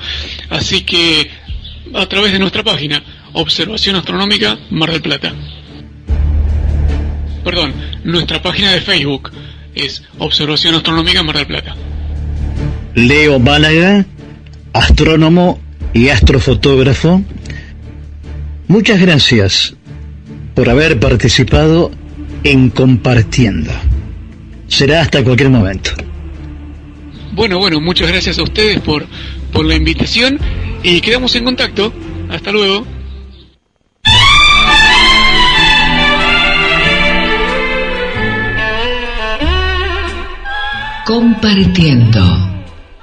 [0.50, 1.32] Así que
[1.94, 3.02] a través de nuestra página,
[3.34, 5.34] Observación Astronómica Mar del Plata.
[7.44, 7.74] Perdón,
[8.04, 9.32] nuestra página de Facebook
[9.76, 11.76] es Observación Astronómica Mar del Plata.
[12.96, 14.06] Leo Málaga,
[14.74, 15.60] astrónomo
[15.94, 17.22] y astrofotógrafo.
[18.68, 19.76] Muchas gracias
[20.54, 21.90] por haber participado
[22.44, 23.72] en Compartiendo.
[24.68, 25.92] Será hasta cualquier momento.
[27.32, 29.06] Bueno, bueno, muchas gracias a ustedes por,
[29.54, 30.38] por la invitación
[30.84, 31.94] y quedamos en contacto.
[32.30, 32.86] Hasta luego.
[41.06, 42.50] Compartiendo.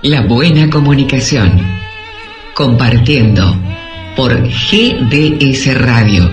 [0.03, 1.59] La buena comunicación.
[2.53, 3.73] Compartiendo
[4.16, 6.31] por GDS Radio,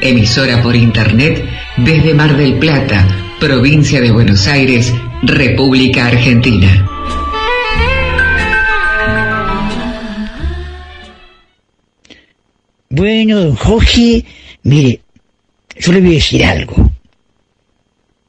[0.00, 1.44] emisora por Internet
[1.76, 3.06] desde Mar del Plata,
[3.38, 4.92] provincia de Buenos Aires,
[5.22, 6.86] República Argentina.
[12.88, 14.24] Bueno, don Jorge,
[14.64, 15.00] mire,
[15.78, 16.90] yo le voy a decir algo.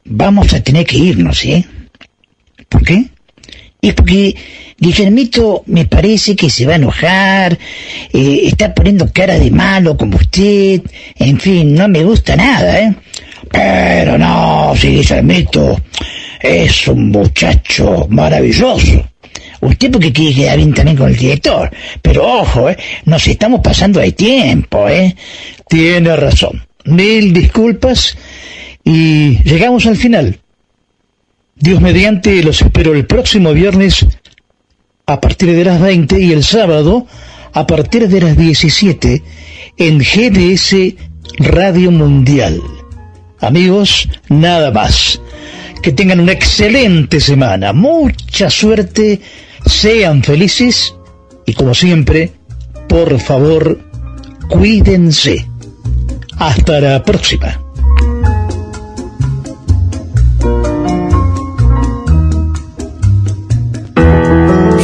[0.06, 1.66] Vamos a tener que irnos, ¿eh?
[2.70, 3.10] ¿Por qué?
[3.82, 4.36] Es porque
[4.82, 7.54] Guillermito me parece que se va a enojar,
[8.12, 10.82] eh, está poniendo cara de malo como usted,
[11.20, 12.96] en fin, no me gusta nada, ¿eh?
[13.52, 15.80] Pero no, si Guillermito
[16.42, 19.08] es un muchacho maravilloso.
[19.60, 21.70] Usted porque quiere quedar bien también con el director.
[22.02, 22.78] Pero ojo, ¿eh?
[23.06, 25.16] nos estamos pasando de tiempo, ¿eh?
[25.70, 26.66] Tiene razón.
[26.86, 28.18] Mil disculpas
[28.84, 30.40] y llegamos al final.
[31.56, 34.04] Dios mediante, los espero el próximo viernes
[35.12, 37.06] a partir de las 20 y el sábado
[37.54, 39.22] a partir de las 17
[39.78, 40.96] en GDS
[41.38, 42.62] Radio Mundial.
[43.42, 45.20] Amigos, nada más.
[45.84, 49.20] Que tengan una excelente semana, mucha suerte,
[49.66, 50.96] sean felices
[51.46, 52.32] y como siempre,
[52.88, 53.80] por favor,
[54.48, 55.46] cuídense.
[56.38, 57.61] Hasta la próxima.